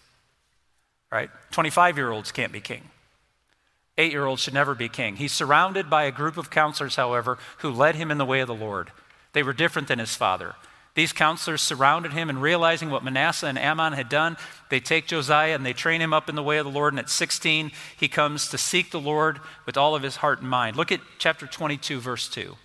right? 1.12 1.30
25 1.52 1.98
year 1.98 2.12
olds 2.12 2.32
can't 2.32 2.52
be 2.52 2.62
king 2.62 2.84
Eight 3.98 4.12
year 4.12 4.26
olds 4.26 4.44
should 4.44 4.54
never 4.54 4.76
be 4.76 4.90
king. 4.90 5.16
He's 5.16 5.34
surrounded 5.34 5.90
by 5.90 6.04
a 6.04 6.12
group 6.12 6.38
of 6.38 6.52
counselors, 6.52 6.96
however, 6.96 7.40
who 7.60 7.72
led 7.72 7.96
him 7.96 8.12
in 8.12 8.20
the 8.20 8.26
way 8.26 8.42
of 8.42 8.48
the 8.48 8.54
Lord. 8.54 8.92
They 9.34 9.42
were 9.42 9.54
different 9.54 9.88
than 9.88 10.00
his 10.00 10.16
father. 10.16 10.56
These 10.98 11.14
counselors 11.14 11.62
surrounded 11.62 12.14
him, 12.14 12.28
and 12.28 12.42
realizing 12.42 12.90
what 12.90 13.04
Manasseh 13.04 13.46
and 13.46 13.60
Amon 13.60 13.94
had 13.94 14.10
done, 14.10 14.36
they 14.70 14.80
take 14.80 15.06
Josiah 15.06 15.54
and 15.54 15.64
they 15.64 15.72
train 15.72 16.02
him 16.02 16.12
up 16.12 16.28
in 16.28 16.34
the 16.34 16.42
way 16.42 16.58
of 16.58 16.66
the 16.66 16.72
Lord. 16.72 16.92
And 16.92 17.00
at 17.00 17.08
16, 17.08 17.72
he 17.96 18.08
comes 18.08 18.50
to 18.50 18.58
seek 18.58 18.90
the 18.90 19.00
Lord 19.00 19.40
with 19.68 19.78
all 19.78 19.94
of 19.94 20.02
his 20.02 20.16
heart 20.16 20.42
and 20.42 20.50
mind. 20.50 20.76
Look 20.76 20.92
at 20.92 21.02
chapter 21.20 21.46
22, 21.46 22.00
verse 22.00 22.28
2. 22.28 22.56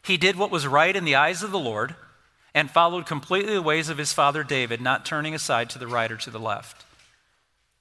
He 0.00 0.16
did 0.16 0.36
what 0.36 0.52
was 0.52 0.64
right 0.64 0.94
in 0.94 1.04
the 1.04 1.16
eyes 1.16 1.42
of 1.42 1.50
the 1.50 1.58
Lord 1.58 1.96
and 2.54 2.70
followed 2.70 3.04
completely 3.04 3.54
the 3.54 3.62
ways 3.62 3.88
of 3.88 3.98
his 3.98 4.12
father 4.12 4.44
David, 4.44 4.80
not 4.80 5.04
turning 5.04 5.34
aside 5.34 5.70
to 5.70 5.78
the 5.80 5.88
right 5.88 6.12
or 6.12 6.18
to 6.18 6.30
the 6.30 6.38
left. 6.38 6.84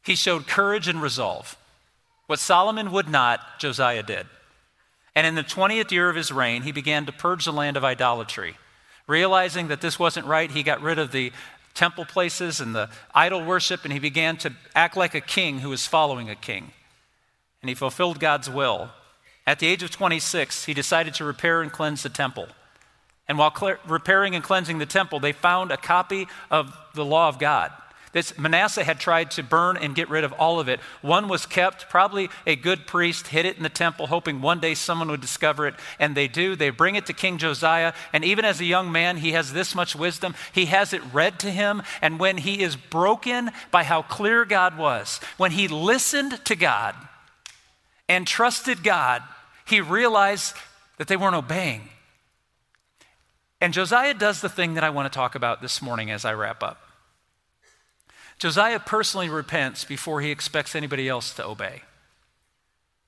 He 0.04 0.16
showed 0.16 0.48
courage 0.48 0.88
and 0.88 1.00
resolve. 1.00 1.56
What 2.26 2.40
Solomon 2.40 2.92
would 2.92 3.08
not, 3.08 3.60
Josiah 3.60 4.02
did. 4.02 4.26
And 5.14 5.28
in 5.28 5.36
the 5.36 5.44
20th 5.44 5.92
year 5.92 6.10
of 6.10 6.16
his 6.16 6.32
reign, 6.32 6.64
he 6.64 6.72
began 6.72 7.06
to 7.06 7.12
purge 7.12 7.46
the 7.46 7.54
land 7.54 7.78
of 7.78 7.84
idolatry. 7.84 8.56
Realizing 9.10 9.70
that 9.70 9.82
this 9.82 9.98
wasn't 9.98 10.28
right, 10.28 10.52
he 10.52 10.62
got 10.62 10.84
rid 10.84 11.00
of 11.00 11.12
the 11.12 11.32
temple 11.74 12.06
places 12.06 12.60
and 12.60 12.76
the 12.76 12.92
idol 13.16 13.44
worship, 13.44 13.84
and 13.84 13.92
he 13.92 13.98
began 13.98 14.38
to 14.38 14.54
act 14.76 14.96
like 14.96 15.16
a 15.16 15.20
king 15.20 15.62
who 15.62 15.70
was 15.70 15.88
following 15.88 16.30
a 16.30 16.36
king. 16.36 16.74
And 17.64 17.70
he 17.70 17.74
fulfilled 17.74 18.20
God's 18.20 18.52
will. 18.52 18.92
At 19.48 19.58
the 19.58 19.66
age 19.66 19.82
of 19.82 19.90
26, 19.90 20.66
he 20.66 20.76
decided 20.76 21.16
to 21.16 21.26
repair 21.26 21.64
and 21.64 21.72
cleanse 21.72 22.04
the 22.04 22.10
temple. 22.10 22.50
And 23.28 23.40
while 23.40 23.52
cl- 23.52 23.78
repairing 23.88 24.36
and 24.36 24.44
cleansing 24.44 24.78
the 24.78 24.86
temple, 24.86 25.20
they 25.20 25.32
found 25.32 25.72
a 25.72 25.78
copy 25.78 26.28
of 26.52 26.78
the 26.94 27.04
law 27.04 27.30
of 27.30 27.40
God. 27.40 27.72
This 28.12 28.38
Manasseh 28.40 28.84
had 28.84 29.00
tried 29.00 29.30
to 29.32 29.44
burn 29.44 29.78
and 29.78 29.94
get 29.94 30.10
rid 30.10 30.24
of 30.24 30.34
all 30.34 30.60
of 30.60 30.68
it. 30.68 30.80
One 31.02 31.28
was 31.28 31.46
kept. 31.46 31.90
Probably 31.90 32.30
a 32.48 32.56
good 32.56 32.88
priest 32.88 33.28
hid 33.28 33.46
it 33.46 33.58
in 33.58 33.64
the 33.64 33.70
temple, 33.70 34.08
hoping 34.08 34.42
one 34.42 34.60
day 34.60 34.74
someone 34.74 35.10
would 35.10 35.22
discover 35.22 35.68
it. 35.68 35.76
And 36.00 36.18
they 36.18 36.28
do. 36.28 36.56
They 36.56 36.72
bring 36.72 36.96
it 36.96 37.06
to 37.06 37.14
King 37.14 37.38
Josiah. 37.38 37.94
And 38.12 38.26
even 38.26 38.46
as 38.46 38.60
a 38.60 38.66
young 38.66 38.92
man, 38.92 39.18
he 39.18 39.34
has 39.34 39.54
this 39.54 39.76
much 39.76 39.96
wisdom. 39.96 40.34
He 40.52 40.66
has 40.66 40.92
it 40.92 41.02
read 41.14 41.40
to 41.40 41.52
him. 41.52 41.84
And 42.02 42.20
when 42.20 42.38
he 42.38 42.64
is 42.64 42.76
broken 42.76 43.52
by 43.70 43.84
how 43.84 44.02
clear 44.02 44.44
God 44.44 44.78
was, 44.78 45.20
when 45.38 45.52
he 45.52 45.68
listened 45.68 46.44
to 46.46 46.56
God 46.56 46.96
and 48.08 48.26
trusted 48.26 48.84
God, 48.84 49.22
he 49.66 49.82
realized 49.82 50.56
that 50.98 51.08
they 51.08 51.16
weren't 51.16 51.36
obeying. 51.36 51.90
And 53.62 53.72
Josiah 53.72 54.16
does 54.16 54.42
the 54.42 54.50
thing 54.50 54.74
that 54.74 54.84
I 54.84 54.90
want 54.90 55.12
to 55.12 55.16
talk 55.16 55.36
about 55.36 55.62
this 55.62 55.80
morning 55.80 56.10
as 56.10 56.26
I 56.26 56.34
wrap 56.34 56.64
up. 56.64 56.89
Josiah 58.40 58.80
personally 58.80 59.30
repents 59.30 59.84
before 59.84 60.22
he 60.22 60.32
expects 60.32 60.76
anybody 60.76 61.08
else 61.10 61.34
to 61.34 61.46
obey. 61.46 61.82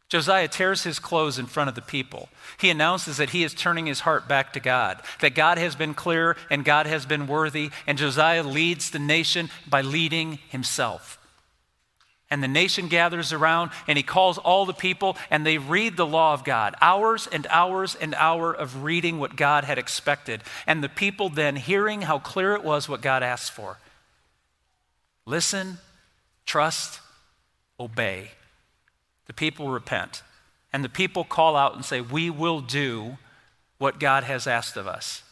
Josiah 0.10 0.50
tears 0.50 0.84
his 0.84 1.00
clothes 1.00 1.40
in 1.40 1.46
front 1.46 1.70
of 1.70 1.76
the 1.76 1.82
people. 1.82 2.28
He 2.60 2.70
announces 2.70 3.16
that 3.16 3.30
he 3.30 3.46
is 3.46 3.54
turning 3.54 3.86
his 3.86 4.02
heart 4.02 4.28
back 4.28 4.52
to 4.54 4.60
God, 4.60 5.02
that 5.22 5.36
God 5.36 5.58
has 5.58 5.74
been 5.74 5.94
clear 5.94 6.36
and 6.50 6.66
God 6.66 6.86
has 6.86 7.06
been 7.06 7.28
worthy, 7.28 7.72
and 7.88 7.98
Josiah 7.98 8.44
leads 8.44 8.92
the 8.92 9.00
nation 9.00 9.50
by 9.70 9.80
leading 9.80 10.40
himself. 10.50 11.18
And 12.30 12.44
the 12.44 12.50
nation 12.50 12.90
gathers 12.90 13.32
around 13.32 13.72
and 13.88 13.98
he 13.98 14.04
calls 14.04 14.38
all 14.38 14.66
the 14.66 14.74
people 14.74 15.18
and 15.30 15.46
they 15.46 15.58
read 15.58 15.96
the 15.96 16.06
law 16.06 16.34
of 16.34 16.44
God. 16.44 16.76
Hours 16.82 17.28
and 17.28 17.48
hours 17.50 17.96
and 17.96 18.14
hours 18.16 18.58
of 18.58 18.84
reading 18.84 19.18
what 19.18 19.38
God 19.38 19.64
had 19.64 19.78
expected. 19.78 20.42
And 20.68 20.84
the 20.84 20.90
people 20.90 21.30
then 21.30 21.58
hearing 21.58 22.02
how 22.02 22.20
clear 22.20 22.54
it 22.56 22.64
was 22.64 22.88
what 22.88 23.02
God 23.02 23.24
asked 23.24 23.52
for. 23.52 23.78
Listen, 25.32 25.78
trust, 26.46 27.00
obey. 27.80 28.32
The 29.28 29.34
people 29.34 29.70
repent. 29.70 30.24
And 30.74 30.84
the 30.84 30.90
people 30.90 31.24
call 31.24 31.56
out 31.56 31.74
and 31.74 31.86
say, 31.86 32.02
We 32.02 32.30
will 32.30 32.60
do 32.60 33.18
what 33.78 33.98
God 33.98 34.26
has 34.26 34.46
asked 34.46 34.76
of 34.76 34.88
us. 34.88 35.24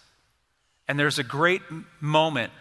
And 0.88 0.98
there's 0.98 1.20
a 1.20 1.24
great 1.24 1.62
moment 2.00 2.54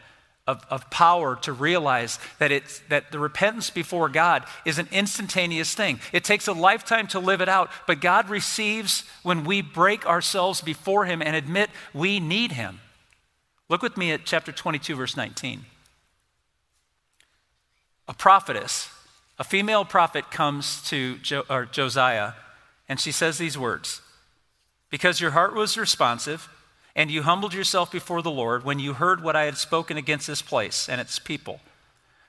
of, 0.48 0.66
of 0.68 0.90
power 0.90 1.36
to 1.42 1.52
realize 1.52 2.18
that, 2.40 2.50
it's, 2.50 2.80
that 2.88 3.12
the 3.12 3.20
repentance 3.20 3.70
before 3.70 4.08
God 4.08 4.42
is 4.64 4.80
an 4.80 4.88
instantaneous 4.90 5.72
thing. 5.76 6.00
It 6.12 6.24
takes 6.24 6.48
a 6.48 6.52
lifetime 6.52 7.06
to 7.08 7.20
live 7.20 7.40
it 7.40 7.48
out, 7.48 7.70
but 7.86 8.00
God 8.00 8.28
receives 8.28 9.04
when 9.22 9.44
we 9.44 9.62
break 9.62 10.04
ourselves 10.04 10.60
before 10.60 11.04
Him 11.04 11.22
and 11.22 11.36
admit 11.36 11.70
we 11.94 12.18
need 12.18 12.50
Him. 12.50 12.80
Look 13.68 13.82
with 13.82 13.96
me 13.96 14.10
at 14.10 14.24
chapter 14.24 14.50
22, 14.50 14.96
verse 14.96 15.16
19. 15.16 15.66
A 18.08 18.14
prophetess, 18.14 18.90
a 19.38 19.44
female 19.44 19.84
prophet, 19.84 20.30
comes 20.30 20.82
to 20.88 21.18
jo- 21.18 21.66
Josiah 21.70 22.32
and 22.88 22.98
she 22.98 23.12
says 23.12 23.38
these 23.38 23.58
words 23.58 24.00
Because 24.90 25.20
your 25.20 25.32
heart 25.32 25.54
was 25.54 25.76
responsive, 25.76 26.48
and 26.96 27.10
you 27.10 27.22
humbled 27.22 27.54
yourself 27.54 27.92
before 27.92 28.22
the 28.22 28.30
Lord 28.30 28.64
when 28.64 28.78
you 28.78 28.94
heard 28.94 29.22
what 29.22 29.36
I 29.36 29.44
had 29.44 29.56
spoken 29.56 29.96
against 29.96 30.26
this 30.26 30.42
place 30.42 30.88
and 30.88 31.00
its 31.00 31.18
people, 31.18 31.60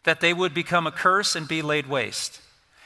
that 0.03 0.21
they 0.21 0.33
would 0.33 0.53
become 0.53 0.85
a 0.85 0.91
curse 0.91 1.35
and 1.35 1.47
be 1.47 1.61
laid 1.61 1.87
waste. 1.87 2.41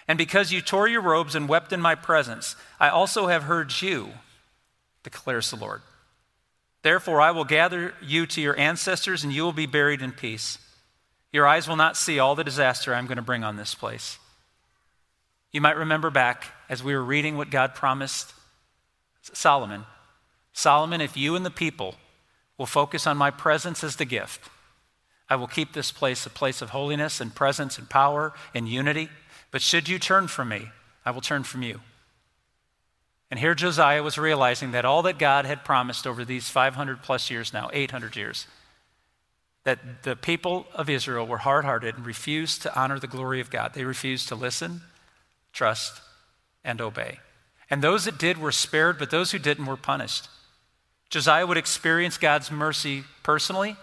And 0.08 0.18
because 0.18 0.52
you 0.52 0.62
tore 0.62 0.88
your 0.88 1.02
robes 1.02 1.36
and 1.36 1.50
wept 1.50 1.74
in 1.74 1.82
my 1.82 1.96
presence, 1.96 2.56
I 2.80 2.90
also 2.90 3.28
have 3.28 3.44
heard 3.44 3.82
you, 3.82 4.12
declares 5.04 5.50
the 5.50 5.58
Lord. 5.58 5.82
Therefore, 6.84 7.22
I 7.22 7.32
will 7.32 7.46
gather 7.46 7.94
you 8.02 8.26
to 8.28 8.42
your 8.42 8.58
ancestors, 8.58 9.24
and 9.24 9.34
you 9.34 9.44
will 9.44 9.54
be 9.54 9.66
buried 9.66 10.02
in 10.02 10.12
peace. 10.12 10.58
Your 11.34 11.48
eyes 11.48 11.68
will 11.68 11.76
not 11.76 11.98
see 11.98 12.20
all 12.20 12.36
the 12.36 12.44
disaster 12.44 12.94
I'm 12.94 13.08
going 13.08 13.18
to 13.18 13.22
bring 13.22 13.44
on 13.44 13.58
this 13.58 13.76
place. 13.76 14.20
You 15.52 15.60
might 15.60 15.76
remember 15.76 16.10
back 16.10 16.46
as 16.70 16.84
we 16.84 16.94
were 16.94 17.04
reading 17.04 17.36
what 17.36 17.50
God 17.50 17.76
promised 17.76 18.34
Solomon 19.22 19.86
Solomon, 20.54 21.02
if 21.02 21.18
you 21.18 21.36
and 21.36 21.44
the 21.44 21.50
people 21.50 21.96
will 22.60 22.68
focus 22.68 23.08
on 23.08 23.18
my 23.18 23.32
presence 23.32 23.84
as 23.84 23.96
the 23.96 24.06
gift, 24.06 24.50
I 25.28 25.36
will 25.36 25.48
keep 25.48 25.74
this 25.74 25.92
place 25.92 26.28
a 26.28 26.30
place 26.30 26.62
of 26.62 26.70
holiness 26.70 27.20
and 27.20 27.34
presence 27.34 27.80
and 27.80 27.90
power 27.90 28.34
and 28.54 28.70
unity. 28.70 29.10
But 29.50 29.64
should 29.64 29.90
you 29.90 29.98
turn 29.98 30.28
from 30.28 30.50
me, 30.50 30.70
I 31.06 31.12
will 31.12 31.22
turn 31.22 31.44
from 31.44 31.64
you. 31.64 31.82
And 33.32 33.40
here 33.40 33.56
Josiah 33.56 34.04
was 34.04 34.20
realizing 34.20 34.72
that 34.72 34.86
all 34.86 35.02
that 35.04 35.18
God 35.18 35.46
had 35.46 35.66
promised 35.66 36.06
over 36.06 36.24
these 36.24 36.50
500 36.50 37.02
plus 37.02 37.32
years 37.32 37.52
now, 37.52 37.72
800 37.74 38.16
years, 38.16 38.46
that 39.64 40.04
the 40.04 40.16
people 40.16 40.66
of 40.74 40.90
Israel 40.90 41.26
were 41.26 41.38
hard 41.40 41.66
hearted 41.66 41.96
and 41.96 42.06
refused 42.06 42.62
to 42.62 42.80
honor 42.80 43.00
the 43.00 43.08
glory 43.08 43.40
of 43.40 43.50
God. 43.50 43.74
They 43.74 43.86
refused 43.86 44.28
to 44.28 44.36
listen, 44.36 44.82
trust, 45.54 46.02
and 46.64 46.82
obey. 46.82 47.20
And 47.70 47.82
those 47.82 48.06
that 48.06 48.18
did 48.18 48.38
were 48.38 48.52
spared, 48.52 49.00
but 49.00 49.10
those 49.10 49.32
who 49.32 49.40
didn't 49.40 49.66
were 49.66 49.78
punished. 49.78 50.28
Josiah 51.10 51.48
would 51.48 51.58
experience 51.58 52.18
God's 52.18 52.52
mercy 52.52 53.04
personally, 53.22 53.78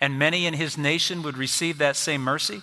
and 0.00 0.18
many 0.18 0.46
in 0.46 0.54
his 0.54 0.76
nation 0.76 1.22
would 1.22 1.38
receive 1.38 1.78
that 1.78 1.96
same 1.96 2.20
mercy. 2.20 2.60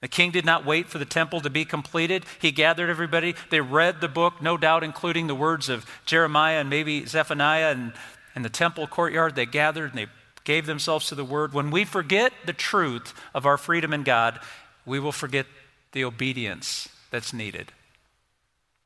The 0.00 0.08
king 0.08 0.30
did 0.30 0.44
not 0.44 0.66
wait 0.66 0.88
for 0.88 0.98
the 0.98 1.06
temple 1.06 1.40
to 1.40 1.50
be 1.50 1.64
completed. 1.64 2.26
He 2.38 2.52
gathered 2.52 2.90
everybody. 2.90 3.34
They 3.50 3.62
read 3.62 4.00
the 4.02 4.08
book, 4.08 4.42
no 4.42 4.58
doubt 4.58 4.84
including 4.84 5.28
the 5.28 5.34
words 5.34 5.70
of 5.70 5.86
Jeremiah 6.04 6.60
and 6.60 6.68
maybe 6.68 7.06
Zephaniah 7.06 7.70
and, 7.70 7.94
and 8.34 8.44
the 8.44 8.50
temple 8.50 8.86
courtyard. 8.86 9.34
They 9.34 9.46
gathered 9.46 9.90
and 9.90 9.98
they 9.98 10.06
gave 10.44 10.66
themselves 10.66 11.08
to 11.08 11.14
the 11.14 11.24
word. 11.24 11.52
When 11.52 11.70
we 11.70 11.84
forget 11.84 12.32
the 12.46 12.52
truth 12.52 13.14
of 13.34 13.46
our 13.46 13.58
freedom 13.58 13.92
in 13.92 14.02
God, 14.02 14.38
we 14.86 15.00
will 15.00 15.12
forget 15.12 15.46
the 15.92 16.04
obedience 16.04 16.88
that's 17.10 17.32
needed. 17.32 17.72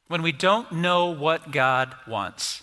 When 0.06 0.22
we 0.22 0.32
don't 0.32 0.72
know 0.72 1.06
what 1.06 1.50
God 1.50 1.94
wants, 2.06 2.62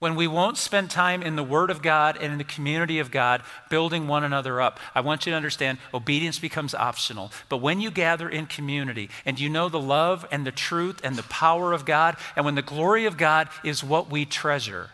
when 0.00 0.16
we 0.16 0.26
won't 0.26 0.56
spend 0.56 0.90
time 0.90 1.22
in 1.22 1.36
the 1.36 1.44
Word 1.44 1.70
of 1.70 1.82
God 1.82 2.16
and 2.16 2.32
in 2.32 2.38
the 2.38 2.44
community 2.44 2.98
of 3.00 3.10
God, 3.10 3.42
building 3.68 4.08
one 4.08 4.24
another 4.24 4.58
up. 4.58 4.80
I 4.94 5.02
want 5.02 5.26
you 5.26 5.30
to 5.30 5.36
understand 5.36 5.76
obedience 5.92 6.38
becomes 6.38 6.74
optional. 6.74 7.30
But 7.50 7.58
when 7.58 7.82
you 7.82 7.90
gather 7.90 8.26
in 8.26 8.46
community 8.46 9.10
and 9.26 9.38
you 9.38 9.50
know 9.50 9.68
the 9.68 9.78
love 9.78 10.26
and 10.32 10.46
the 10.46 10.52
truth 10.52 11.02
and 11.04 11.16
the 11.16 11.22
power 11.24 11.74
of 11.74 11.84
God, 11.84 12.16
and 12.34 12.46
when 12.46 12.54
the 12.54 12.62
glory 12.62 13.04
of 13.04 13.18
God 13.18 13.50
is 13.62 13.84
what 13.84 14.10
we 14.10 14.24
treasure, 14.24 14.88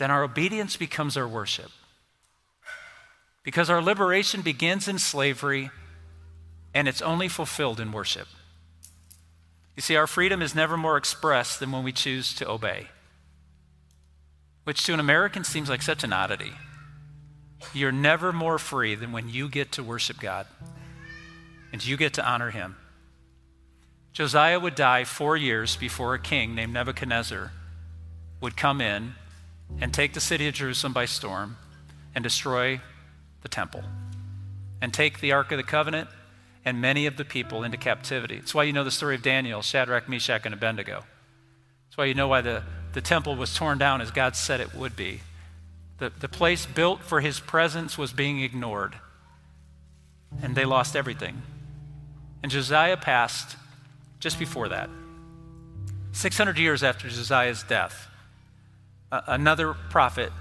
then 0.00 0.10
our 0.10 0.24
obedience 0.24 0.76
becomes 0.76 1.16
our 1.16 1.28
worship. 1.28 1.70
Because 3.44 3.70
our 3.70 3.80
liberation 3.80 4.42
begins 4.42 4.88
in 4.88 4.98
slavery 4.98 5.70
and 6.74 6.88
it's 6.88 7.00
only 7.00 7.28
fulfilled 7.28 7.78
in 7.78 7.92
worship. 7.92 8.26
You 9.76 9.82
see, 9.82 9.96
our 9.96 10.08
freedom 10.08 10.42
is 10.42 10.54
never 10.54 10.76
more 10.76 10.96
expressed 10.96 11.60
than 11.60 11.70
when 11.70 11.84
we 11.84 11.92
choose 11.92 12.34
to 12.34 12.48
obey 12.48 12.88
which 14.64 14.84
to 14.84 14.94
an 14.94 15.00
American 15.00 15.42
seems 15.42 15.68
like 15.68 15.82
such 15.82 16.04
an 16.04 16.12
oddity. 16.12 16.52
You're 17.74 17.92
never 17.92 18.32
more 18.32 18.56
free 18.56 18.94
than 18.94 19.12
when 19.12 19.28
you 19.28 19.48
get 19.48 19.72
to 19.72 19.82
worship 19.82 20.20
God 20.20 20.46
and 21.72 21.84
you 21.84 21.96
get 21.96 22.14
to 22.14 22.24
honor 22.24 22.50
Him. 22.50 22.76
Josiah 24.12 24.60
would 24.60 24.74
die 24.76 25.02
four 25.02 25.36
years 25.36 25.76
before 25.76 26.14
a 26.14 26.20
king 26.20 26.54
named 26.54 26.72
Nebuchadnezzar 26.72 27.52
would 28.40 28.56
come 28.56 28.80
in 28.80 29.14
and 29.80 29.92
take 29.92 30.14
the 30.14 30.20
city 30.20 30.48
of 30.48 30.54
Jerusalem 30.54 30.92
by 30.92 31.04
storm 31.04 31.56
and 32.14 32.22
destroy 32.22 32.80
the 33.42 33.48
temple 33.48 33.84
and 34.80 34.92
take 34.92 35.20
the 35.20 35.32
Ark 35.32 35.52
of 35.52 35.58
the 35.58 35.62
Covenant 35.62 36.08
and 36.64 36.80
many 36.80 37.06
of 37.06 37.16
the 37.16 37.24
people 37.24 37.64
into 37.64 37.76
captivity. 37.76 38.36
It's 38.36 38.54
why 38.54 38.64
you 38.64 38.72
know 38.72 38.84
the 38.84 38.90
story 38.90 39.14
of 39.14 39.22
Daniel, 39.22 39.62
Shadrach, 39.62 40.08
Meshach, 40.08 40.44
and 40.44 40.54
Abednego. 40.54 41.04
That's 41.86 41.96
why 41.96 42.06
you 42.06 42.14
know 42.14 42.28
why 42.28 42.40
the 42.40 42.62
the 42.92 43.00
temple 43.00 43.36
was 43.36 43.54
torn 43.54 43.78
down 43.78 44.00
as 44.00 44.10
God 44.10 44.36
said 44.36 44.60
it 44.60 44.74
would 44.74 44.96
be. 44.96 45.20
The, 45.98 46.10
the 46.10 46.28
place 46.28 46.66
built 46.66 47.02
for 47.02 47.20
his 47.20 47.40
presence 47.40 47.96
was 47.96 48.12
being 48.12 48.40
ignored, 48.40 48.96
and 50.42 50.54
they 50.54 50.64
lost 50.64 50.96
everything. 50.96 51.42
And 52.42 52.50
Josiah 52.50 52.96
passed 52.96 53.56
just 54.18 54.38
before 54.38 54.68
that. 54.68 54.88
600 56.12 56.58
years 56.58 56.82
after 56.82 57.08
Josiah's 57.08 57.62
death, 57.62 58.08
another 59.10 59.74
prophet, 59.74 60.32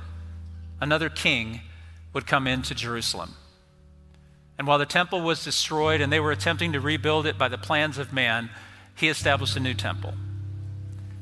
another 0.79 1.09
king 1.09 1.61
would 2.13 2.27
come 2.27 2.47
into 2.47 2.73
Jerusalem. 2.75 3.35
And 4.57 4.67
while 4.67 4.79
the 4.79 4.85
temple 4.85 5.21
was 5.21 5.43
destroyed 5.43 6.01
and 6.01 6.11
they 6.11 6.19
were 6.19 6.31
attempting 6.31 6.73
to 6.73 6.79
rebuild 6.79 7.25
it 7.25 7.37
by 7.37 7.47
the 7.47 7.57
plans 7.57 7.97
of 7.97 8.11
man, 8.11 8.49
he 8.95 9.07
established 9.07 9.55
a 9.55 9.59
new 9.61 9.73
temple. 9.73 10.13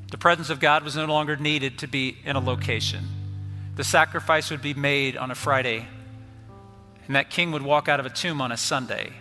The 0.10 0.18
presence 0.18 0.50
of 0.50 0.60
God 0.60 0.84
was 0.84 0.96
no 0.96 1.06
longer 1.06 1.36
needed 1.36 1.78
to 1.80 1.88
be 1.88 2.18
in 2.26 2.36
a 2.36 2.40
location. 2.40 3.06
The 3.76 3.84
sacrifice 3.84 4.50
would 4.50 4.62
be 4.62 4.74
made 4.74 5.16
on 5.16 5.30
a 5.30 5.36
Friday, 5.36 5.88
and 7.06 7.16
that 7.16 7.30
king 7.30 7.52
would 7.52 7.62
walk 7.62 7.88
out 7.88 8.00
of 8.00 8.06
a 8.06 8.10
tomb 8.10 8.42
on 8.42 8.52
a 8.52 8.58
Sunday. 8.58 9.14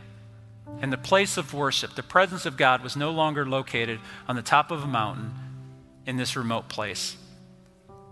And 0.80 0.92
the 0.92 0.98
place 0.98 1.36
of 1.36 1.52
worship, 1.52 1.94
the 1.94 2.02
presence 2.02 2.46
of 2.46 2.56
God, 2.56 2.82
was 2.82 2.96
no 2.96 3.10
longer 3.10 3.44
located 3.44 4.00
on 4.28 4.36
the 4.36 4.42
top 4.42 4.70
of 4.70 4.82
a 4.82 4.86
mountain 4.86 5.34
in 6.06 6.16
this 6.16 6.36
remote 6.36 6.68
place. 6.68 7.16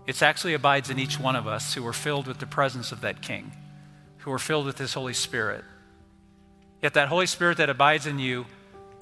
It 0.07 0.21
actually 0.21 0.53
abides 0.53 0.89
in 0.89 0.99
each 0.99 1.19
one 1.19 1.35
of 1.35 1.47
us 1.47 1.73
who 1.73 1.85
are 1.87 1.93
filled 1.93 2.27
with 2.27 2.37
the 2.39 2.45
presence 2.45 2.91
of 2.91 3.01
that 3.01 3.21
king, 3.21 3.51
who 4.19 4.31
are 4.31 4.39
filled 4.39 4.65
with 4.65 4.77
his 4.77 4.93
Holy 4.93 5.13
Spirit. 5.13 5.63
Yet 6.81 6.93
that 6.93 7.07
Holy 7.07 7.25
Spirit 7.25 7.57
that 7.57 7.69
abides 7.69 8.05
in 8.05 8.19
you 8.19 8.45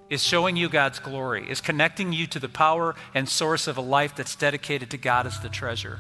is 0.10 0.24
showing 0.24 0.56
you 0.56 0.70
God's 0.70 1.00
glory, 1.00 1.50
is 1.50 1.60
connecting 1.60 2.14
you 2.14 2.28
to 2.28 2.40
the 2.40 2.50
power 2.50 2.96
and 3.14 3.28
source 3.28 3.68
of 3.68 3.78
a 3.78 3.82
life 3.82 4.16
that's 4.16 4.36
dedicated 4.36 4.90
to 4.92 4.98
God 4.98 5.26
as 5.26 5.40
the 5.40 5.50
treasure. 5.50 6.00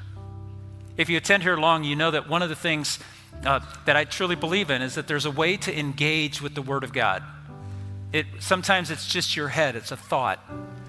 If 0.95 1.09
you 1.09 1.17
attend 1.17 1.43
here 1.43 1.57
long, 1.57 1.83
you 1.83 1.95
know 1.95 2.11
that 2.11 2.29
one 2.29 2.41
of 2.41 2.49
the 2.49 2.55
things 2.55 2.99
uh, 3.45 3.59
that 3.85 3.97
I 3.97 4.05
truly 4.05 4.35
believe 4.35 4.69
in 4.69 4.81
is 4.81 4.95
that 4.95 5.07
there's 5.07 5.25
a 5.25 5.31
way 5.31 5.57
to 5.57 5.77
engage 5.77 6.41
with 6.41 6.53
the 6.53 6.61
Word 6.61 6.83
of 6.83 6.93
God. 6.93 7.23
It, 8.11 8.27
sometimes 8.39 8.91
it's 8.91 9.07
just 9.07 9.35
your 9.35 9.47
head, 9.47 9.75
it's 9.75 9.91
a 9.91 9.97
thought. 9.97 10.39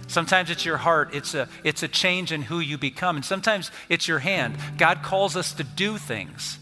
Sometimes 0.06 0.50
it's 0.50 0.64
your 0.64 0.76
heart, 0.76 1.14
it's 1.14 1.34
a, 1.34 1.48
it's 1.62 1.82
a 1.82 1.88
change 1.88 2.32
in 2.32 2.42
who 2.42 2.60
you 2.60 2.78
become. 2.78 3.16
And 3.16 3.24
sometimes 3.24 3.70
it's 3.88 4.06
your 4.06 4.18
hand. 4.18 4.56
God 4.76 5.02
calls 5.02 5.36
us 5.36 5.52
to 5.54 5.64
do 5.64 5.98
things. 5.98 6.58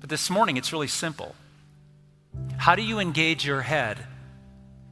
But 0.00 0.10
this 0.10 0.30
morning, 0.30 0.56
it's 0.56 0.72
really 0.72 0.88
simple. 0.88 1.34
How 2.56 2.74
do 2.74 2.82
you 2.82 2.98
engage 2.98 3.46
your 3.46 3.62
head 3.62 3.98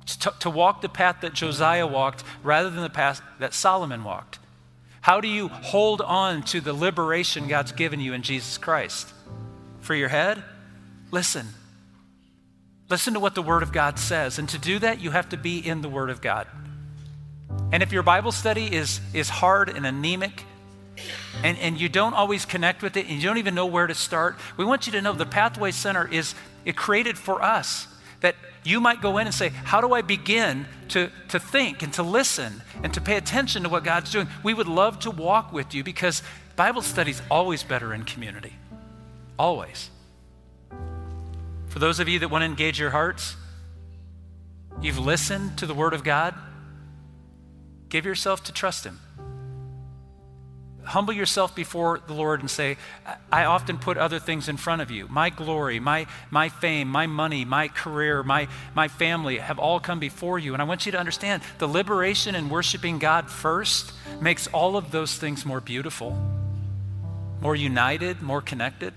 to, 0.07 0.33
to 0.41 0.51
walk 0.51 0.83
the 0.83 0.89
path 0.89 1.21
that 1.21 1.35
Josiah 1.35 1.87
walked 1.87 2.25
rather 2.43 2.71
than 2.71 2.83
the 2.83 2.91
path 2.91 3.21
that 3.39 3.55
Solomon 3.55 4.05
walked? 4.05 4.39
How 5.01 5.21
do 5.21 5.29
you 5.29 5.49
hold 5.49 6.01
on 6.01 6.43
to 6.45 6.61
the 6.61 6.73
liberation 6.73 7.47
God's 7.47 7.73
given 7.73 8.01
you 8.01 8.13
in 8.13 8.23
Jesus 8.23 8.59
Christ? 8.59 9.13
For 9.81 9.95
your 9.95 10.09
head? 10.09 10.43
Listen. 11.13 11.47
Listen 12.89 13.15
to 13.15 13.21
what 13.21 13.37
the 13.37 13.43
Word 13.43 13.63
of 13.63 13.73
God 13.73 13.99
says. 13.99 14.39
And 14.39 14.49
to 14.49 14.59
do 14.59 14.79
that, 14.81 15.01
you 15.01 15.13
have 15.13 15.29
to 15.29 15.37
be 15.37 15.59
in 15.59 15.81
the 15.81 15.89
Word 15.89 16.11
of 16.11 16.21
God. 16.21 16.49
And 17.73 17.83
if 17.83 17.93
your 17.93 18.03
Bible 18.03 18.33
study 18.33 18.73
is, 18.73 19.01
is 19.13 19.29
hard 19.29 19.69
and 19.69 19.85
anemic, 19.85 20.45
and, 21.43 21.59
and 21.59 21.81
you 21.81 21.89
don't 21.89 22.15
always 22.15 22.45
connect 22.45 22.83
with 22.83 22.97
it, 22.97 23.07
and 23.09 23.17
you 23.17 23.29
don't 23.29 23.39
even 23.39 23.55
know 23.55 23.67
where 23.67 23.87
to 23.87 23.95
start, 23.95 24.37
we 24.57 24.65
want 24.65 24.87
you 24.87 24.93
to 24.93 25.03
know 25.03 25.13
the 25.13 25.27
Pathway 25.27 25.71
Center 25.71 26.09
is 26.09 26.35
it 26.65 26.77
created 26.77 27.19
for 27.19 27.43
us 27.43 27.89
that 28.21 28.35
you 28.65 28.81
might 28.81 29.01
go 29.01 29.19
in 29.19 29.27
and 29.27 29.35
say, 29.35 29.51
How 29.51 29.81
do 29.81 29.93
I 29.93 30.03
begin 30.03 30.67
to, 30.89 31.11
to 31.29 31.39
think 31.39 31.83
and 31.83 31.93
to 31.95 32.03
listen 32.03 32.63
and 32.83 32.93
to 32.95 33.01
pay 33.01 33.17
attention 33.17 33.63
to 33.65 33.69
what 33.69 33.85
God's 33.85 34.11
doing? 34.11 34.29
We 34.43 34.55
would 34.55 34.69
love 34.69 34.99
to 35.01 35.11
walk 35.11 35.53
with 35.53 35.75
you 35.75 35.85
because 35.85 36.23
Bible 36.57 36.83
study 36.83 37.11
is 37.11 37.23
always 37.31 37.63
better 37.63 37.93
in 37.93 38.05
community. 38.05 38.55
Always. 39.39 39.91
For 41.69 41.79
those 41.79 42.01
of 42.01 42.09
you 42.09 42.19
that 42.21 42.31
want 42.31 42.43
to 42.43 42.47
engage 42.47 42.81
your 42.81 42.91
hearts, 42.91 43.37
you've 44.81 44.99
listened 44.99 45.59
to 45.59 45.67
the 45.67 45.75
Word 45.75 45.93
of 45.93 46.03
God, 46.03 46.35
give 47.97 48.05
yourself 48.05 48.45
to 48.45 48.53
trust 48.53 48.85
Him 48.85 49.01
humble 50.87 51.13
yourself 51.13 51.55
before 51.55 52.01
the 52.07 52.15
Lord 52.15 52.41
and 52.41 52.51
say, 52.51 52.77
I 53.31 53.45
often 53.45 53.77
put 53.77 53.99
other 53.99 54.19
things 54.19 54.49
in 54.49 54.57
front 54.57 54.83
of 54.83 54.91
you. 54.91 55.09
My 55.09 55.31
glory, 55.31 55.81
my, 55.81 56.07
my 56.31 56.49
fame, 56.49 56.89
my 56.89 57.07
money, 57.07 57.45
my 57.45 57.69
career, 57.69 58.23
my, 58.23 58.47
my 58.75 58.89
family 58.89 59.39
have 59.39 59.59
all 59.59 59.81
come 59.81 59.99
before 59.99 60.39
you. 60.39 60.53
And 60.53 60.63
I 60.63 60.65
want 60.65 60.87
you 60.87 60.93
to 60.93 60.99
understand 60.99 61.43
the 61.59 61.67
liberation 61.67 62.35
in 62.35 62.49
worshiping 62.49 62.99
God 62.99 63.29
first 63.29 63.93
makes 64.21 64.47
all 64.49 64.77
of 64.77 64.93
those 64.93 65.19
things 65.19 65.45
more 65.45 65.61
beautiful, 65.61 66.17
more 67.41 67.57
united, 67.57 68.23
more 68.23 68.41
connected. 68.41 68.95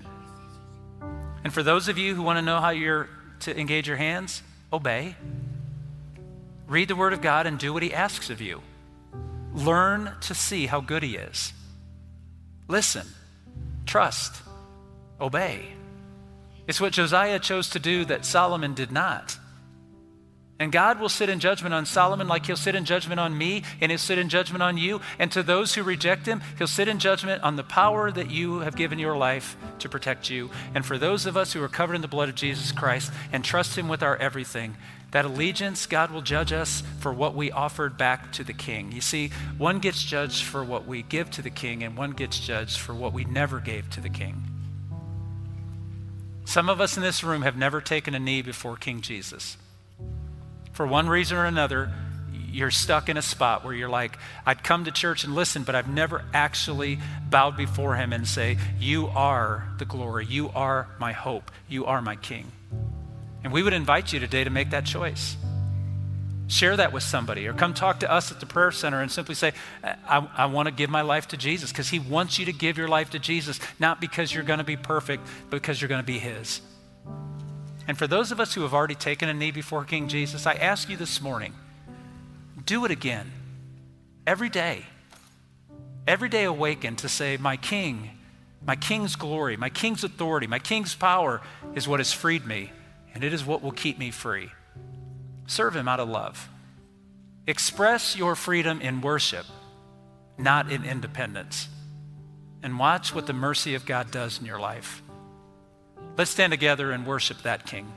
And 1.42 1.52
for 1.52 1.62
those 1.62 1.88
of 1.88 1.98
you 1.98 2.14
who 2.14 2.22
want 2.22 2.38
to 2.38 2.42
know 2.42 2.60
how 2.60 2.70
you're 2.70 3.08
to 3.40 3.58
engage 3.58 3.88
your 3.88 3.96
hands, 3.96 4.42
obey. 4.72 5.16
Read 6.68 6.86
the 6.86 6.94
Word 6.94 7.12
of 7.12 7.20
God 7.20 7.46
and 7.46 7.58
do 7.58 7.72
what 7.72 7.82
He 7.82 7.92
asks 7.92 8.30
of 8.30 8.40
you. 8.40 8.62
Learn 9.54 10.12
to 10.22 10.34
see 10.34 10.66
how 10.66 10.80
good 10.80 11.02
He 11.02 11.16
is. 11.16 11.52
Listen, 12.68 13.06
trust, 13.86 14.42
obey. 15.20 15.74
It's 16.66 16.80
what 16.80 16.92
Josiah 16.92 17.40
chose 17.40 17.70
to 17.70 17.78
do 17.78 18.04
that 18.04 18.24
Solomon 18.24 18.74
did 18.74 18.92
not. 18.92 19.36
And 20.60 20.70
God 20.70 21.00
will 21.00 21.08
sit 21.08 21.30
in 21.30 21.40
judgment 21.40 21.74
on 21.74 21.86
Solomon 21.86 22.28
like 22.28 22.44
he'll 22.44 22.54
sit 22.54 22.74
in 22.74 22.84
judgment 22.84 23.18
on 23.18 23.36
me, 23.36 23.62
and 23.80 23.90
he'll 23.90 23.98
sit 23.98 24.18
in 24.18 24.28
judgment 24.28 24.62
on 24.62 24.76
you. 24.76 25.00
And 25.18 25.32
to 25.32 25.42
those 25.42 25.74
who 25.74 25.82
reject 25.82 26.26
him, 26.26 26.42
he'll 26.58 26.66
sit 26.66 26.86
in 26.86 26.98
judgment 26.98 27.42
on 27.42 27.56
the 27.56 27.64
power 27.64 28.12
that 28.12 28.30
you 28.30 28.60
have 28.60 28.76
given 28.76 28.98
your 28.98 29.16
life 29.16 29.56
to 29.78 29.88
protect 29.88 30.28
you. 30.28 30.50
And 30.74 30.84
for 30.84 30.98
those 30.98 31.24
of 31.24 31.34
us 31.34 31.54
who 31.54 31.62
are 31.62 31.68
covered 31.68 31.94
in 31.94 32.02
the 32.02 32.08
blood 32.08 32.28
of 32.28 32.34
Jesus 32.34 32.72
Christ 32.72 33.10
and 33.32 33.42
trust 33.42 33.78
him 33.78 33.88
with 33.88 34.02
our 34.02 34.18
everything, 34.18 34.76
that 35.10 35.24
allegiance, 35.24 35.86
God 35.86 36.10
will 36.10 36.22
judge 36.22 36.52
us 36.52 36.82
for 37.00 37.12
what 37.12 37.34
we 37.34 37.50
offered 37.50 37.96
back 37.96 38.32
to 38.32 38.44
the 38.44 38.52
king. 38.52 38.92
You 38.92 39.00
see, 39.00 39.30
one 39.58 39.78
gets 39.78 40.02
judged 40.02 40.44
for 40.44 40.62
what 40.62 40.86
we 40.86 41.02
give 41.02 41.30
to 41.32 41.42
the 41.42 41.50
king, 41.50 41.82
and 41.82 41.96
one 41.96 42.12
gets 42.12 42.38
judged 42.38 42.78
for 42.78 42.94
what 42.94 43.12
we 43.12 43.24
never 43.24 43.60
gave 43.60 43.90
to 43.90 44.00
the 44.00 44.08
king. 44.08 44.42
Some 46.44 46.68
of 46.68 46.80
us 46.80 46.96
in 46.96 47.02
this 47.02 47.22
room 47.22 47.42
have 47.42 47.56
never 47.56 47.80
taken 47.80 48.14
a 48.14 48.18
knee 48.18 48.42
before 48.42 48.76
King 48.76 49.02
Jesus. 49.02 49.56
For 50.72 50.86
one 50.86 51.08
reason 51.08 51.36
or 51.36 51.44
another, 51.44 51.92
you're 52.32 52.70
stuck 52.70 53.08
in 53.08 53.16
a 53.16 53.22
spot 53.22 53.64
where 53.64 53.74
you're 53.74 53.88
like, 53.88 54.18
I'd 54.44 54.64
come 54.64 54.84
to 54.86 54.90
church 54.90 55.22
and 55.24 55.34
listen, 55.34 55.62
but 55.62 55.74
I've 55.74 55.88
never 55.88 56.24
actually 56.34 56.98
bowed 57.28 57.56
before 57.56 57.94
him 57.94 58.12
and 58.12 58.26
say, 58.26 58.58
You 58.78 59.08
are 59.08 59.68
the 59.78 59.84
glory. 59.84 60.26
You 60.26 60.50
are 60.50 60.88
my 60.98 61.12
hope. 61.12 61.50
You 61.68 61.86
are 61.86 62.02
my 62.02 62.16
king. 62.16 62.50
And 63.42 63.52
we 63.52 63.62
would 63.62 63.72
invite 63.72 64.12
you 64.12 64.20
today 64.20 64.44
to 64.44 64.50
make 64.50 64.70
that 64.70 64.84
choice. 64.84 65.36
Share 66.48 66.76
that 66.76 66.92
with 66.92 67.04
somebody, 67.04 67.46
or 67.46 67.52
come 67.52 67.74
talk 67.74 68.00
to 68.00 68.10
us 68.10 68.32
at 68.32 68.40
the 68.40 68.46
prayer 68.46 68.72
center 68.72 69.00
and 69.00 69.10
simply 69.10 69.36
say, 69.36 69.52
I, 69.84 70.28
I 70.36 70.46
want 70.46 70.66
to 70.66 70.72
give 70.72 70.90
my 70.90 71.02
life 71.02 71.28
to 71.28 71.36
Jesus, 71.36 71.70
because 71.70 71.88
He 71.88 72.00
wants 72.00 72.40
you 72.40 72.46
to 72.46 72.52
give 72.52 72.76
your 72.76 72.88
life 72.88 73.10
to 73.10 73.20
Jesus, 73.20 73.60
not 73.78 74.00
because 74.00 74.34
you're 74.34 74.42
going 74.42 74.58
to 74.58 74.64
be 74.64 74.76
perfect, 74.76 75.26
but 75.48 75.62
because 75.62 75.80
you're 75.80 75.88
going 75.88 76.02
to 76.02 76.06
be 76.06 76.18
His. 76.18 76.60
And 77.86 77.96
for 77.96 78.08
those 78.08 78.32
of 78.32 78.40
us 78.40 78.52
who 78.52 78.62
have 78.62 78.74
already 78.74 78.96
taken 78.96 79.28
a 79.28 79.34
knee 79.34 79.52
before 79.52 79.84
King 79.84 80.08
Jesus, 80.08 80.44
I 80.44 80.54
ask 80.54 80.88
you 80.88 80.96
this 80.96 81.20
morning 81.20 81.54
do 82.66 82.84
it 82.84 82.90
again. 82.90 83.30
Every 84.26 84.48
day. 84.48 84.86
Every 86.06 86.28
day 86.28 86.44
awaken 86.44 86.96
to 86.96 87.08
say, 87.08 87.36
My 87.36 87.56
King, 87.56 88.10
my 88.66 88.76
King's 88.76 89.16
glory, 89.16 89.56
my 89.56 89.70
King's 89.70 90.04
authority, 90.04 90.46
my 90.46 90.58
King's 90.58 90.94
power 90.94 91.40
is 91.74 91.86
what 91.86 92.00
has 92.00 92.12
freed 92.12 92.44
me 92.44 92.72
and 93.14 93.24
it 93.24 93.32
is 93.32 93.44
what 93.44 93.62
will 93.62 93.72
keep 93.72 93.98
me 93.98 94.10
free. 94.10 94.50
Serve 95.46 95.76
Him 95.76 95.88
out 95.88 96.00
of 96.00 96.08
love. 96.08 96.48
Express 97.46 98.16
your 98.16 98.36
freedom 98.36 98.80
in 98.80 99.00
worship, 99.00 99.46
not 100.38 100.70
in 100.70 100.84
independence. 100.84 101.68
And 102.62 102.78
watch 102.78 103.14
what 103.14 103.26
the 103.26 103.32
mercy 103.32 103.74
of 103.74 103.86
God 103.86 104.10
does 104.10 104.38
in 104.38 104.46
your 104.46 104.60
life. 104.60 105.02
Let's 106.16 106.30
stand 106.30 106.52
together 106.52 106.92
and 106.92 107.06
worship 107.06 107.42
that 107.42 107.64
King. 107.64 107.90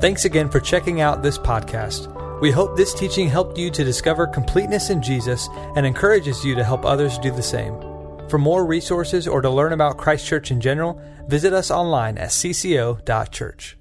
Thanks 0.00 0.24
again 0.24 0.48
for 0.48 0.60
checking 0.60 1.00
out 1.00 1.24
this 1.24 1.38
podcast. 1.38 2.14
We 2.40 2.52
hope 2.52 2.76
this 2.76 2.94
teaching 2.94 3.28
helped 3.28 3.58
you 3.58 3.68
to 3.72 3.82
discover 3.82 4.28
completeness 4.28 4.90
in 4.90 5.02
Jesus 5.02 5.48
and 5.74 5.84
encourages 5.84 6.44
you 6.44 6.54
to 6.54 6.62
help 6.62 6.84
others 6.84 7.18
do 7.18 7.32
the 7.32 7.42
same. 7.42 7.87
For 8.28 8.38
more 8.38 8.66
resources 8.66 9.26
or 9.26 9.40
to 9.40 9.48
learn 9.48 9.72
about 9.72 9.96
Christ 9.96 10.26
Church 10.26 10.50
in 10.50 10.60
general, 10.60 11.00
visit 11.26 11.54
us 11.54 11.70
online 11.70 12.18
at 12.18 12.28
cco.church. 12.28 13.77